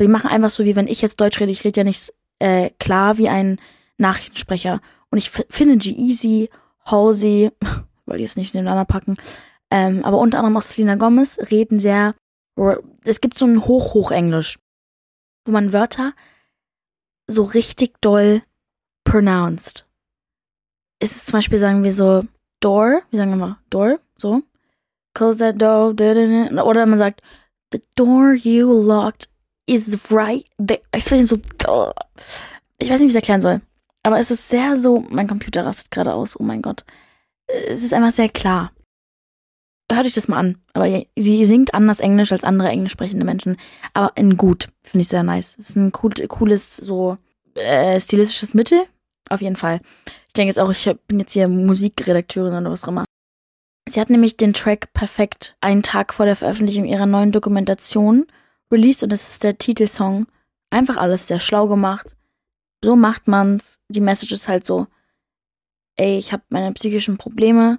die 0.00 0.08
machen 0.08 0.30
einfach 0.30 0.50
so, 0.50 0.64
wie 0.64 0.74
wenn 0.74 0.88
ich 0.88 1.00
jetzt 1.00 1.20
Deutsch 1.20 1.40
rede, 1.40 1.52
ich 1.52 1.64
rede 1.64 1.80
ja 1.80 1.84
nicht 1.84 2.12
äh, 2.40 2.70
klar 2.80 3.16
wie 3.18 3.28
ein 3.28 3.60
Nachrichtensprecher. 3.98 4.80
Und 5.10 5.18
ich 5.18 5.30
finde 5.30 5.76
G-Easy, 5.76 6.50
Halsey, 6.84 7.50
wollte 8.06 8.22
ich 8.22 8.28
jetzt 8.28 8.36
nicht 8.36 8.54
nebeneinander 8.54 8.84
packen, 8.84 9.16
ähm, 9.70 10.04
aber 10.04 10.18
unter 10.18 10.38
anderem 10.38 10.56
auch 10.56 10.62
Selena 10.62 10.96
Gomez 10.96 11.38
reden 11.50 11.78
sehr, 11.78 12.14
es 13.04 13.20
gibt 13.20 13.38
so 13.38 13.46
ein 13.46 13.64
Hoch-Hoch-Englisch, 13.64 14.58
wo 15.44 15.52
man 15.52 15.72
Wörter 15.72 16.12
so 17.26 17.44
richtig 17.44 18.00
doll 18.00 18.42
pronounced. 19.04 19.86
Es 20.98 21.16
ist 21.16 21.26
zum 21.26 21.38
Beispiel, 21.38 21.58
sagen 21.58 21.84
wir 21.84 21.92
so, 21.92 22.24
door, 22.60 23.02
wie 23.10 23.16
sagen 23.16 23.30
wir 23.30 23.36
mal, 23.36 23.58
door, 23.70 24.00
so 24.16 24.42
close 25.14 25.38
that 25.38 25.60
door, 25.60 25.90
oder 25.92 26.86
man 26.86 26.98
sagt, 26.98 27.22
the 27.72 27.82
door 27.94 28.34
you 28.34 28.70
locked 28.72 29.28
is 29.66 29.90
right 30.10 30.44
there. 30.58 30.80
Ich 30.92 31.10
weiß 31.10 31.12
nicht, 31.12 31.30
wie 33.00 33.04
ich 33.04 33.08
es 33.08 33.14
erklären 33.14 33.40
soll. 33.40 33.60
Aber 34.02 34.18
es 34.18 34.30
ist 34.30 34.48
sehr 34.48 34.76
so, 34.76 35.04
mein 35.10 35.28
Computer 35.28 35.64
rastet 35.64 35.90
gerade 35.90 36.14
aus, 36.14 36.38
oh 36.38 36.42
mein 36.42 36.62
Gott. 36.62 36.84
Es 37.46 37.82
ist 37.82 37.92
einfach 37.92 38.12
sehr 38.12 38.28
klar. 38.28 38.72
Hört 39.92 40.06
euch 40.06 40.14
das 40.14 40.28
mal 40.28 40.38
an. 40.38 40.58
Aber 40.72 40.86
sie 41.16 41.44
singt 41.44 41.74
anders 41.74 42.00
Englisch 42.00 42.32
als 42.32 42.44
andere 42.44 42.68
englisch 42.68 42.92
sprechende 42.92 43.26
Menschen. 43.26 43.56
Aber 43.92 44.12
in 44.16 44.36
gut, 44.36 44.68
finde 44.82 45.02
ich 45.02 45.08
sehr 45.08 45.24
nice. 45.24 45.56
Es 45.58 45.70
ist 45.70 45.76
ein 45.76 45.92
cool, 46.02 46.12
cooles, 46.28 46.76
so 46.76 47.18
äh, 47.54 48.00
stilistisches 48.00 48.54
Mittel. 48.54 48.86
Auf 49.28 49.40
jeden 49.40 49.56
Fall. 49.56 49.80
Ich 50.28 50.32
denke 50.32 50.48
jetzt 50.48 50.58
auch, 50.58 50.70
ich 50.70 50.90
bin 51.06 51.18
jetzt 51.18 51.32
hier 51.32 51.48
Musikredakteurin 51.48 52.54
oder 52.54 52.70
was 52.70 52.84
auch 52.84 52.88
immer. 52.88 53.04
Sie 53.88 54.00
hat 54.00 54.10
nämlich 54.10 54.36
den 54.36 54.54
Track 54.54 54.92
perfekt 54.92 55.56
einen 55.60 55.82
Tag 55.82 56.14
vor 56.14 56.26
der 56.26 56.36
Veröffentlichung 56.36 56.84
ihrer 56.84 57.06
neuen 57.06 57.32
Dokumentation 57.32 58.26
released 58.70 59.02
und 59.02 59.10
das 59.10 59.28
ist 59.28 59.42
der 59.42 59.58
Titelsong. 59.58 60.26
Einfach 60.70 60.96
alles 60.96 61.26
sehr 61.26 61.40
schlau 61.40 61.66
gemacht. 61.66 62.14
So 62.82 62.96
macht 62.96 63.28
man's. 63.28 63.78
Die 63.88 64.00
Message 64.00 64.32
ist 64.32 64.48
halt 64.48 64.66
so, 64.66 64.86
ey, 65.96 66.18
ich 66.18 66.32
habe 66.32 66.42
meine 66.48 66.72
psychischen 66.72 67.18
Probleme 67.18 67.78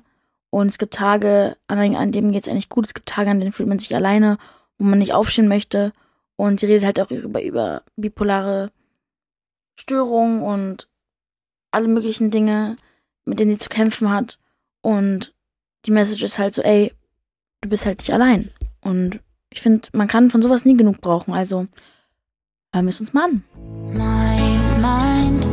und 0.50 0.68
es 0.68 0.78
gibt 0.78 0.94
Tage, 0.94 1.58
an, 1.68 1.96
an 1.96 2.12
denen 2.12 2.32
geht's 2.32 2.48
eigentlich 2.48 2.70
gut, 2.70 2.86
es 2.86 2.94
gibt 2.94 3.10
Tage, 3.10 3.30
an 3.30 3.40
denen 3.40 3.52
fühlt 3.52 3.70
man 3.70 3.80
sich 3.80 3.96
alleine, 3.96 4.38
wo 4.78 4.86
man 4.86 5.00
nicht 5.00 5.14
aufstehen 5.14 5.48
möchte 5.48 5.94
und 6.36 6.60
sie 6.60 6.68
redet 6.68 6.86
halt 6.86 7.00
auch 7.00 7.10
über, 7.10 7.42
über 7.42 7.84
bipolare 7.96 8.72
Störungen 9.80 10.42
und 10.42 10.88
alle 11.72 11.88
möglichen 11.88 12.32
Dinge, 12.32 12.76
mit 13.26 13.40
denen 13.40 13.52
sie 13.52 13.58
zu 13.58 13.70
kämpfen 13.70 14.12
hat 14.12 14.38
und 14.82 15.34
die 15.86 15.92
Message 15.92 16.24
ist 16.24 16.40
halt 16.40 16.54
so, 16.54 16.62
ey, 16.62 16.94
du 17.62 17.70
bist 17.70 17.86
halt 17.86 18.00
nicht 18.00 18.14
allein. 18.14 18.50
Und 18.82 19.20
ich 19.50 19.62
finde, 19.62 19.88
man 19.94 20.08
kann 20.08 20.30
von 20.30 20.42
sowas 20.42 20.66
nie 20.66 20.76
genug 20.76 21.02
brauchen. 21.02 21.34
Also 21.34 21.68
hören 22.74 22.86
wir 22.86 22.90
es 22.90 23.00
uns 23.00 23.14
mal 23.14 23.30
an. 23.30 23.44
My 23.94 24.41
mind. 24.82 25.52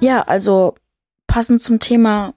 Ja, 0.00 0.22
also 0.22 0.74
passend 1.26 1.62
zum 1.62 1.78
Thema, 1.78 2.34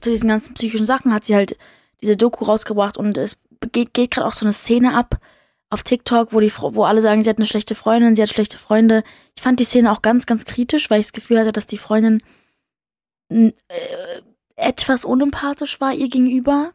zu 0.00 0.10
diesen 0.10 0.28
ganzen 0.28 0.54
psychischen 0.54 0.86
Sachen 0.86 1.12
hat 1.12 1.26
sie 1.26 1.34
halt 1.34 1.56
diese 2.00 2.16
Doku 2.16 2.44
rausgebracht 2.44 2.96
und 2.96 3.16
es 3.18 3.36
geht, 3.72 3.92
geht 3.92 4.10
gerade 4.10 4.26
auch 4.26 4.32
so 4.32 4.44
eine 4.46 4.52
Szene 4.54 4.94
ab, 4.94 5.20
auf 5.70 5.82
TikTok, 5.82 6.32
wo 6.32 6.40
die, 6.40 6.50
wo 6.50 6.84
alle 6.84 7.02
sagen, 7.02 7.22
sie 7.22 7.28
hat 7.28 7.36
eine 7.36 7.46
schlechte 7.46 7.74
Freundin, 7.74 8.14
sie 8.14 8.22
hat 8.22 8.30
schlechte 8.30 8.56
Freunde. 8.56 9.02
Ich 9.36 9.42
fand 9.42 9.60
die 9.60 9.64
Szene 9.64 9.92
auch 9.92 10.00
ganz, 10.00 10.24
ganz 10.24 10.46
kritisch, 10.46 10.88
weil 10.88 11.00
ich 11.00 11.06
das 11.08 11.12
Gefühl 11.12 11.38
hatte, 11.38 11.52
dass 11.52 11.66
die 11.66 11.76
Freundin 11.76 12.22
äh, 13.28 13.52
etwas 14.58 15.04
unempathisch 15.04 15.80
war 15.80 15.94
ihr 15.94 16.08
gegenüber. 16.08 16.72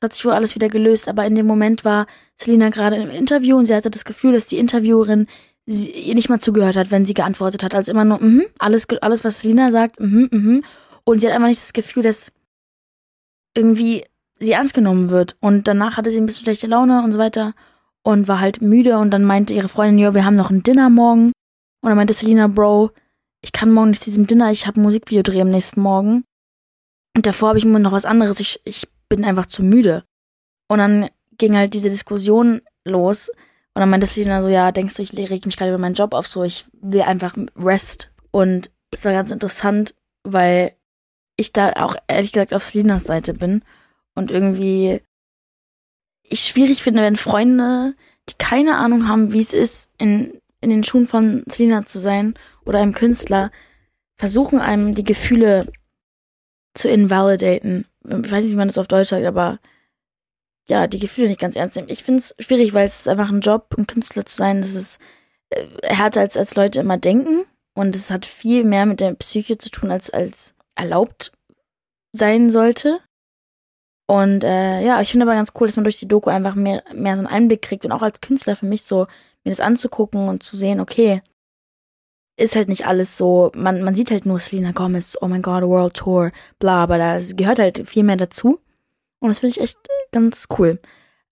Das 0.00 0.08
hat 0.08 0.14
sich 0.14 0.24
wohl 0.24 0.32
alles 0.32 0.54
wieder 0.54 0.68
gelöst, 0.68 1.08
aber 1.08 1.26
in 1.26 1.34
dem 1.34 1.46
Moment 1.46 1.84
war 1.84 2.06
Selina 2.36 2.68
gerade 2.68 2.96
im 2.96 3.10
Interview 3.10 3.56
und 3.56 3.64
sie 3.64 3.74
hatte 3.74 3.90
das 3.90 4.04
Gefühl, 4.04 4.32
dass 4.32 4.46
die 4.46 4.58
Interviewerin 4.58 5.26
sie, 5.66 5.90
ihr 5.90 6.14
nicht 6.14 6.28
mal 6.28 6.40
zugehört 6.40 6.76
hat, 6.76 6.90
wenn 6.90 7.04
sie 7.04 7.14
geantwortet 7.14 7.62
hat. 7.62 7.74
Also 7.74 7.92
immer 7.92 8.04
nur, 8.04 8.20
mhm, 8.20 8.44
alles, 8.58 8.88
alles, 9.00 9.24
was 9.24 9.40
Selina 9.40 9.72
sagt, 9.72 10.00
mhm, 10.00 10.28
mhm. 10.30 10.64
Und 11.04 11.20
sie 11.20 11.26
hat 11.26 11.34
einfach 11.34 11.48
nicht 11.48 11.62
das 11.62 11.72
Gefühl, 11.72 12.02
dass 12.02 12.32
irgendwie 13.56 14.04
sie 14.38 14.52
ernst 14.52 14.74
genommen 14.74 15.10
wird. 15.10 15.36
Und 15.40 15.66
danach 15.68 15.96
hatte 15.96 16.10
sie 16.10 16.18
ein 16.18 16.26
bisschen 16.26 16.44
schlechte 16.44 16.66
Laune 16.66 17.02
und 17.02 17.12
so 17.12 17.18
weiter 17.18 17.54
und 18.02 18.28
war 18.28 18.40
halt 18.40 18.60
müde 18.60 18.98
und 18.98 19.10
dann 19.10 19.24
meinte 19.24 19.54
ihre 19.54 19.68
Freundin, 19.68 19.98
ja, 19.98 20.14
wir 20.14 20.24
haben 20.24 20.36
noch 20.36 20.50
ein 20.50 20.62
Dinner 20.62 20.90
morgen. 20.90 21.32
Und 21.80 21.90
dann 21.90 21.96
meinte 21.96 22.12
Selina, 22.12 22.46
Bro, 22.46 22.90
ich 23.40 23.52
kann 23.52 23.72
morgen 23.72 23.90
nicht 23.90 24.02
zu 24.02 24.10
diesem 24.10 24.26
Dinner, 24.26 24.50
ich 24.50 24.66
habe 24.66 24.80
Musikvideo 24.80 25.22
drehen 25.22 25.42
am 25.42 25.50
nächsten 25.50 25.80
Morgen. 25.80 26.24
Und 27.16 27.26
davor 27.26 27.48
habe 27.48 27.58
ich 27.58 27.64
noch 27.64 27.92
was 27.92 28.04
anderes, 28.04 28.40
ich, 28.40 28.60
ich 28.64 28.86
bin 29.08 29.24
einfach 29.24 29.46
zu 29.46 29.62
müde. 29.62 30.04
Und 30.68 30.78
dann 30.80 31.08
ging 31.38 31.56
halt 31.56 31.72
diese 31.72 31.88
Diskussion 31.88 32.60
los. 32.84 33.30
Und 33.30 33.80
dann 33.80 33.88
meinte 33.88 34.06
Selina 34.06 34.42
so, 34.42 34.48
ja, 34.48 34.70
denkst 34.70 34.96
du, 34.96 35.02
ich 35.02 35.16
reg 35.16 35.46
mich 35.46 35.56
gerade 35.56 35.70
über 35.70 35.80
meinen 35.80 35.94
Job 35.94 36.12
auf, 36.12 36.26
so, 36.26 36.44
ich 36.44 36.66
will 36.74 37.00
einfach 37.00 37.34
Rest. 37.56 38.12
Und 38.32 38.70
es 38.90 39.06
war 39.06 39.12
ganz 39.12 39.30
interessant, 39.30 39.94
weil 40.24 40.74
ich 41.38 41.54
da 41.54 41.72
auch 41.76 41.96
ehrlich 42.06 42.32
gesagt 42.32 42.52
auf 42.52 42.64
Selinas 42.64 43.04
Seite 43.04 43.32
bin 43.32 43.62
und 44.14 44.30
irgendwie 44.30 45.00
ich 46.22 46.40
schwierig 46.40 46.82
finde, 46.82 47.00
wenn 47.00 47.16
Freunde, 47.16 47.94
die 48.28 48.34
keine 48.36 48.76
Ahnung 48.76 49.08
haben, 49.08 49.32
wie 49.32 49.40
es 49.40 49.54
ist, 49.54 49.88
in, 49.96 50.38
in 50.60 50.68
den 50.68 50.84
Schuhen 50.84 51.06
von 51.06 51.44
Selina 51.48 51.86
zu 51.86 51.98
sein 51.98 52.34
oder 52.66 52.80
einem 52.80 52.92
Künstler, 52.92 53.50
versuchen 54.16 54.58
einem 54.58 54.94
die 54.94 55.04
Gefühle 55.04 55.72
zu 56.76 56.88
invalidaten. 56.88 57.86
Ich 58.04 58.30
weiß 58.30 58.44
nicht, 58.44 58.52
wie 58.52 58.56
man 58.56 58.68
das 58.68 58.78
auf 58.78 58.88
Deutsch 58.88 59.08
sagt, 59.08 59.26
aber 59.26 59.58
ja, 60.68 60.86
die 60.86 60.98
Gefühle 60.98 61.28
nicht 61.28 61.40
ganz 61.40 61.56
ernst 61.56 61.76
nehmen. 61.76 61.88
Ich 61.88 62.02
finde 62.02 62.20
es 62.20 62.34
schwierig, 62.38 62.74
weil 62.74 62.86
es 62.86 63.00
ist 63.00 63.08
einfach 63.08 63.30
ein 63.30 63.40
Job, 63.40 63.74
ein 63.76 63.86
Künstler 63.86 64.26
zu 64.26 64.36
sein. 64.36 64.60
Das 64.60 64.74
ist 64.74 64.98
äh, 65.50 65.66
härter, 65.82 66.20
als, 66.20 66.36
als 66.36 66.56
Leute 66.56 66.80
immer 66.80 66.98
denken. 66.98 67.44
Und 67.74 67.94
es 67.94 68.10
hat 68.10 68.24
viel 68.26 68.64
mehr 68.64 68.86
mit 68.86 69.00
der 69.00 69.14
Psyche 69.14 69.58
zu 69.58 69.70
tun, 69.70 69.90
als, 69.90 70.10
als 70.10 70.54
erlaubt 70.74 71.32
sein 72.12 72.50
sollte. 72.50 73.00
Und 74.08 74.44
äh, 74.44 74.84
ja, 74.84 75.00
ich 75.00 75.10
finde 75.10 75.26
aber 75.26 75.34
ganz 75.34 75.52
cool, 75.58 75.66
dass 75.66 75.76
man 75.76 75.84
durch 75.84 75.98
die 75.98 76.08
Doku 76.08 76.30
einfach 76.30 76.54
mehr, 76.54 76.82
mehr 76.94 77.16
so 77.16 77.20
einen 77.20 77.26
Einblick 77.26 77.62
kriegt 77.62 77.84
und 77.84 77.92
auch 77.92 78.02
als 78.02 78.20
Künstler 78.20 78.56
für 78.56 78.66
mich 78.66 78.82
so, 78.84 79.06
mir 79.44 79.50
das 79.50 79.60
anzugucken 79.60 80.28
und 80.28 80.42
zu 80.42 80.56
sehen, 80.56 80.80
okay, 80.80 81.22
ist 82.36 82.56
halt 82.56 82.68
nicht 82.68 82.86
alles 82.86 83.16
so, 83.16 83.50
man, 83.54 83.82
man 83.82 83.94
sieht 83.94 84.10
halt 84.10 84.26
nur 84.26 84.40
Selena 84.40 84.72
Gomez, 84.72 85.16
oh 85.20 85.28
mein 85.28 85.42
Gott, 85.42 85.62
World 85.62 85.94
Tour, 85.94 86.32
bla, 86.58 86.82
aber 86.82 86.98
da 86.98 87.18
gehört 87.18 87.58
halt 87.58 87.88
viel 87.88 88.02
mehr 88.02 88.16
dazu. 88.16 88.60
Und 89.20 89.28
das 89.28 89.40
finde 89.40 89.56
ich 89.56 89.60
echt 89.60 89.78
ganz 90.12 90.46
cool. 90.58 90.78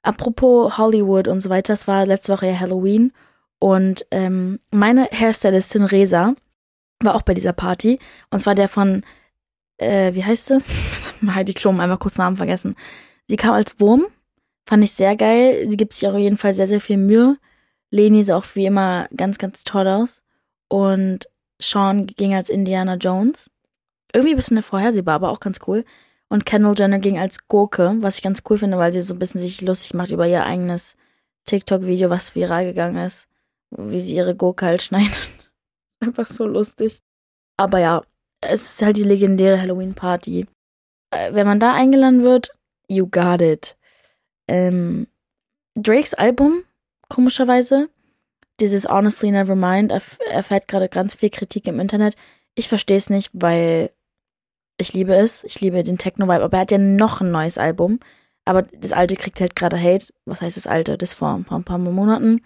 Apropos 0.02 0.78
Hollywood 0.78 1.28
und 1.28 1.40
so 1.40 1.50
weiter, 1.50 1.72
das 1.72 1.86
war 1.88 2.06
letzte 2.06 2.32
Woche 2.32 2.46
ja 2.46 2.60
Halloween 2.60 3.12
und 3.58 4.06
ähm, 4.10 4.60
meine 4.70 5.08
Hairstylistin 5.10 5.84
Resa 5.84 6.34
war 7.00 7.14
auch 7.14 7.22
bei 7.22 7.34
dieser 7.34 7.52
Party 7.52 7.98
und 8.30 8.38
zwar 8.38 8.54
der 8.54 8.68
von 8.68 9.02
äh, 9.78 10.14
wie 10.14 10.24
heißt 10.24 10.46
sie? 10.46 10.58
Heidi 11.34 11.54
Klum, 11.54 11.80
einfach 11.80 11.98
kurz 11.98 12.18
Namen 12.18 12.36
vergessen. 12.36 12.76
Sie 13.28 13.36
kam 13.36 13.54
als 13.54 13.80
Wurm, 13.80 14.06
fand 14.66 14.84
ich 14.84 14.92
sehr 14.92 15.16
geil. 15.16 15.66
Sie 15.68 15.76
gibt 15.76 15.92
sich 15.92 16.08
auf 16.08 16.16
jeden 16.16 16.36
Fall 16.36 16.52
sehr, 16.52 16.66
sehr 16.66 16.80
viel 16.80 16.96
Mühe. 16.96 17.38
Leni 17.90 18.22
sah 18.22 18.36
auch 18.36 18.46
wie 18.54 18.66
immer 18.66 19.08
ganz, 19.16 19.38
ganz 19.38 19.64
toll 19.64 19.86
aus. 19.88 20.23
Und 20.74 21.28
Sean 21.62 22.08
ging 22.08 22.34
als 22.34 22.50
Indiana 22.50 22.96
Jones. 22.96 23.48
Irgendwie 24.12 24.32
ein 24.32 24.36
bisschen 24.36 24.60
vorhersehbar, 24.60 25.14
aber 25.14 25.30
auch 25.30 25.38
ganz 25.38 25.60
cool. 25.68 25.84
Und 26.28 26.46
Kendall 26.46 26.74
Jenner 26.76 26.98
ging 26.98 27.16
als 27.16 27.46
Gurke, 27.46 27.94
was 28.00 28.16
ich 28.16 28.24
ganz 28.24 28.42
cool 28.50 28.58
finde, 28.58 28.76
weil 28.76 28.90
sie 28.90 29.00
so 29.02 29.14
ein 29.14 29.20
bisschen 29.20 29.40
sich 29.40 29.60
lustig 29.60 29.94
macht 29.94 30.10
über 30.10 30.26
ihr 30.26 30.44
eigenes 30.44 30.96
TikTok-Video, 31.44 32.10
was 32.10 32.34
viral 32.34 32.64
gegangen 32.64 32.96
ist. 32.96 33.28
Wie 33.70 34.00
sie 34.00 34.16
ihre 34.16 34.34
Gurke 34.34 34.66
halt 34.66 34.82
schneidet. 34.82 35.30
Einfach 36.00 36.26
so 36.26 36.44
lustig. 36.44 37.00
Aber 37.56 37.78
ja, 37.78 38.02
es 38.40 38.72
ist 38.72 38.82
halt 38.82 38.96
die 38.96 39.04
legendäre 39.04 39.60
Halloween-Party. 39.60 40.48
Äh, 41.12 41.34
wenn 41.34 41.46
man 41.46 41.60
da 41.60 41.72
eingeladen 41.72 42.24
wird, 42.24 42.50
you 42.88 43.06
got 43.06 43.40
it. 43.40 43.76
Ähm, 44.48 45.06
Drakes 45.76 46.14
Album, 46.14 46.64
komischerweise, 47.08 47.90
dieses 48.60 48.88
Honestly 48.88 49.30
Nevermind, 49.30 49.90
erf 49.90 50.18
erfährt 50.30 50.68
gerade 50.68 50.88
ganz 50.88 51.14
viel 51.14 51.30
Kritik 51.30 51.66
im 51.66 51.80
Internet. 51.80 52.16
Ich 52.54 52.68
verstehe 52.68 52.96
es 52.96 53.10
nicht, 53.10 53.30
weil 53.32 53.90
ich 54.78 54.92
liebe 54.92 55.14
es. 55.14 55.44
Ich 55.44 55.60
liebe 55.60 55.82
den 55.82 55.98
Techno-Vibe, 55.98 56.44
aber 56.44 56.56
er 56.56 56.60
hat 56.60 56.70
ja 56.70 56.78
noch 56.78 57.20
ein 57.20 57.30
neues 57.30 57.58
Album. 57.58 58.00
Aber 58.44 58.62
das 58.62 58.92
alte 58.92 59.16
kriegt 59.16 59.40
halt 59.40 59.56
gerade 59.56 59.80
Hate. 59.80 60.12
Was 60.24 60.40
heißt 60.42 60.56
das 60.56 60.66
alte? 60.66 60.98
Das 60.98 61.14
vor 61.14 61.34
ein 61.34 61.44
paar, 61.44 61.58
ein 61.58 61.64
paar 61.64 61.78
Monaten. 61.78 62.42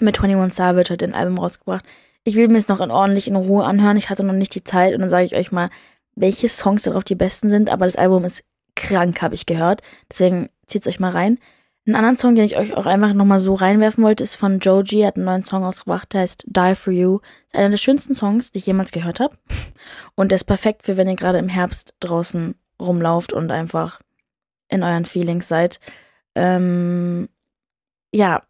Mit 0.00 0.18
21 0.18 0.56
Savage 0.56 0.92
hat 0.92 1.02
er 1.02 1.08
ein 1.08 1.14
Album 1.14 1.38
rausgebracht 1.38 1.84
ich 2.24 2.36
will 2.36 2.48
mir 2.48 2.58
es 2.58 2.68
noch 2.68 2.80
in 2.80 2.90
ordentlich 2.90 3.28
in 3.28 3.36
Ruhe 3.36 3.64
anhören. 3.64 3.96
Ich 3.96 4.10
hatte 4.10 4.22
noch 4.22 4.32
nicht 4.32 4.54
die 4.54 4.64
Zeit 4.64 4.94
und 4.94 5.00
dann 5.00 5.10
sage 5.10 5.24
ich 5.24 5.36
euch 5.36 5.52
mal, 5.52 5.70
welche 6.14 6.48
Songs 6.48 6.82
darauf 6.82 7.04
die 7.04 7.14
besten 7.14 7.48
sind. 7.48 7.70
Aber 7.70 7.86
das 7.86 7.96
Album 7.96 8.24
ist 8.24 8.44
krank, 8.76 9.22
habe 9.22 9.34
ich 9.34 9.46
gehört. 9.46 9.82
Deswegen 10.10 10.48
zieht's 10.66 10.86
euch 10.86 11.00
mal 11.00 11.10
rein. 11.10 11.38
Einen 11.84 11.96
anderen 11.96 12.16
Song, 12.18 12.36
den 12.36 12.44
ich 12.44 12.56
euch 12.56 12.74
auch 12.74 12.86
einfach 12.86 13.12
nochmal 13.12 13.40
so 13.40 13.54
reinwerfen 13.54 14.04
wollte, 14.04 14.22
ist 14.22 14.36
von 14.36 14.60
Joji. 14.60 15.00
Er 15.00 15.08
hat 15.08 15.16
einen 15.16 15.24
neuen 15.24 15.44
Song 15.44 15.64
ausgebracht, 15.64 16.12
der 16.12 16.20
heißt 16.20 16.44
Die 16.46 16.74
For 16.76 16.92
You. 16.92 17.18
Ist 17.48 17.56
einer 17.56 17.70
der 17.70 17.76
schönsten 17.76 18.14
Songs, 18.14 18.52
die 18.52 18.58
ich 18.58 18.66
jemals 18.66 18.92
gehört 18.92 19.18
habe. 19.18 19.36
Und 20.14 20.30
der 20.30 20.36
ist 20.36 20.44
perfekt 20.44 20.84
für, 20.84 20.96
wenn 20.96 21.08
ihr 21.08 21.16
gerade 21.16 21.38
im 21.38 21.48
Herbst 21.48 21.94
draußen 21.98 22.54
rumlauft 22.80 23.32
und 23.32 23.50
einfach 23.50 24.00
in 24.68 24.84
euren 24.84 25.06
Feelings 25.06 25.48
seid. 25.48 25.80
Ähm, 26.36 27.28
ja, 28.14 28.42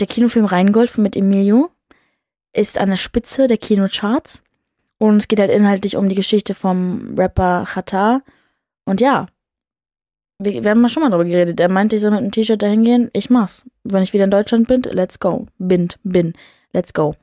der 0.00 0.06
Kinofilm 0.06 0.46
Rheingold 0.46 0.96
mit 0.96 1.14
Emilio 1.14 1.70
ist 2.54 2.78
an 2.78 2.88
der 2.88 2.96
Spitze 2.96 3.48
der 3.48 3.58
Kinocharts. 3.58 4.42
Und 4.96 5.18
es 5.18 5.28
geht 5.28 5.40
halt 5.40 5.50
inhaltlich 5.50 5.96
um 5.96 6.08
die 6.08 6.14
Geschichte 6.14 6.54
vom 6.54 7.16
Rapper 7.18 7.66
Chata. 7.66 8.22
Und 8.84 9.00
ja, 9.02 9.26
wir, 10.44 10.64
wir 10.64 10.70
haben 10.70 10.80
mal 10.80 10.88
schon 10.88 11.02
mal 11.02 11.10
darüber 11.10 11.28
geredet. 11.28 11.60
Er 11.60 11.70
meinte, 11.70 11.96
ich 11.96 12.02
soll 12.02 12.10
mit 12.10 12.20
einem 12.20 12.30
T-Shirt 12.30 12.62
dahin 12.62 12.84
gehen. 12.84 13.10
Ich 13.12 13.30
mach's. 13.30 13.64
Wenn 13.84 14.02
ich 14.02 14.12
wieder 14.12 14.24
in 14.24 14.30
Deutschland 14.30 14.68
bin, 14.68 14.82
let's 14.82 15.18
go. 15.18 15.46
Bin, 15.58 15.88
bin, 16.04 16.34
let's 16.72 16.92
go. 16.92 17.14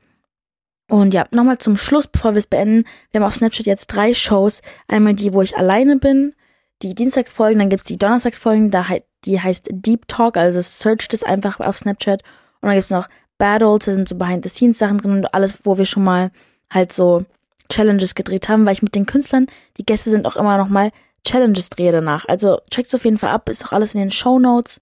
Und 0.88 1.14
ja, 1.14 1.24
nochmal 1.32 1.58
zum 1.58 1.76
Schluss, 1.76 2.08
bevor 2.08 2.34
wir 2.34 2.38
es 2.38 2.46
beenden. 2.46 2.84
Wir 3.10 3.20
haben 3.20 3.26
auf 3.26 3.36
Snapchat 3.36 3.66
jetzt 3.66 3.86
drei 3.86 4.12
Shows. 4.12 4.60
Einmal 4.88 5.14
die, 5.14 5.32
wo 5.32 5.40
ich 5.40 5.56
alleine 5.56 5.96
bin, 5.96 6.34
die 6.82 6.94
Dienstagsfolgen, 6.94 7.58
dann 7.58 7.68
gibt's 7.68 7.86
die 7.86 7.98
Donnerstagsfolgen, 7.98 8.70
da, 8.70 8.86
die 9.24 9.40
heißt 9.40 9.68
Deep 9.70 10.08
Talk, 10.08 10.36
also 10.36 10.60
searcht 10.60 11.14
es 11.14 11.22
einfach 11.22 11.60
auf 11.60 11.78
Snapchat. 11.78 12.22
Und 12.60 12.68
dann 12.68 12.74
gibt's 12.74 12.90
noch 12.90 13.08
Battles, 13.38 13.84
da 13.84 13.94
sind 13.94 14.08
so 14.08 14.16
Behind-the-Scenes-Sachen 14.16 14.98
drin 14.98 15.12
und 15.12 15.34
alles, 15.34 15.64
wo 15.64 15.78
wir 15.78 15.86
schon 15.86 16.04
mal 16.04 16.30
halt 16.70 16.92
so 16.92 17.24
Challenges 17.70 18.14
gedreht 18.14 18.48
haben, 18.48 18.66
weil 18.66 18.72
ich 18.72 18.82
mit 18.82 18.94
den 18.94 19.06
Künstlern, 19.06 19.46
die 19.76 19.86
Gäste 19.86 20.10
sind 20.10 20.26
auch 20.26 20.36
immer 20.36 20.58
noch 20.58 20.68
mal 20.68 20.90
Challenges 21.24 21.70
drehe 21.70 21.92
danach. 21.92 22.26
Also 22.28 22.60
checkt's 22.70 22.94
auf 22.94 23.04
jeden 23.04 23.18
Fall 23.18 23.30
ab, 23.30 23.48
ist 23.48 23.66
auch 23.66 23.72
alles 23.72 23.94
in 23.94 24.00
den 24.00 24.10
Show 24.10 24.38
Notes. 24.38 24.80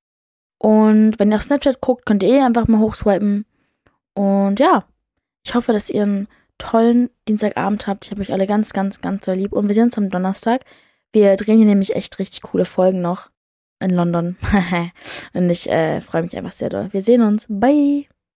Und 0.58 1.18
wenn 1.18 1.30
ihr 1.30 1.36
auf 1.36 1.42
Snapchat 1.42 1.80
guckt, 1.80 2.06
könnt 2.06 2.22
ihr 2.22 2.30
eh 2.30 2.42
einfach 2.42 2.66
mal 2.68 2.80
hochswipen. 2.80 3.44
Und 4.14 4.58
ja, 4.58 4.84
ich 5.44 5.54
hoffe, 5.54 5.72
dass 5.72 5.90
ihr 5.90 6.02
einen 6.02 6.28
tollen 6.58 7.10
Dienstagabend 7.28 7.86
habt. 7.86 8.06
Ich 8.06 8.10
habe 8.10 8.20
euch 8.20 8.32
alle 8.32 8.46
ganz, 8.46 8.72
ganz, 8.72 9.00
ganz 9.00 9.24
sehr 9.24 9.36
lieb. 9.36 9.52
Und 9.52 9.68
wir 9.68 9.74
sehen 9.74 9.84
uns 9.84 9.98
am 9.98 10.10
Donnerstag. 10.10 10.62
Wir 11.12 11.36
drehen 11.36 11.58
hier 11.58 11.66
nämlich 11.66 11.94
echt 11.94 12.18
richtig 12.18 12.42
coole 12.42 12.64
Folgen 12.64 13.00
noch 13.00 13.30
in 13.80 13.90
London. 13.90 14.36
Und 15.32 15.48
ich 15.50 15.70
äh, 15.70 16.00
freue 16.00 16.24
mich 16.24 16.36
einfach 16.36 16.52
sehr 16.52 16.68
doll. 16.68 16.88
Wir 16.92 17.02
sehen 17.02 17.22
uns. 17.22 17.46
Bye. 17.48 18.08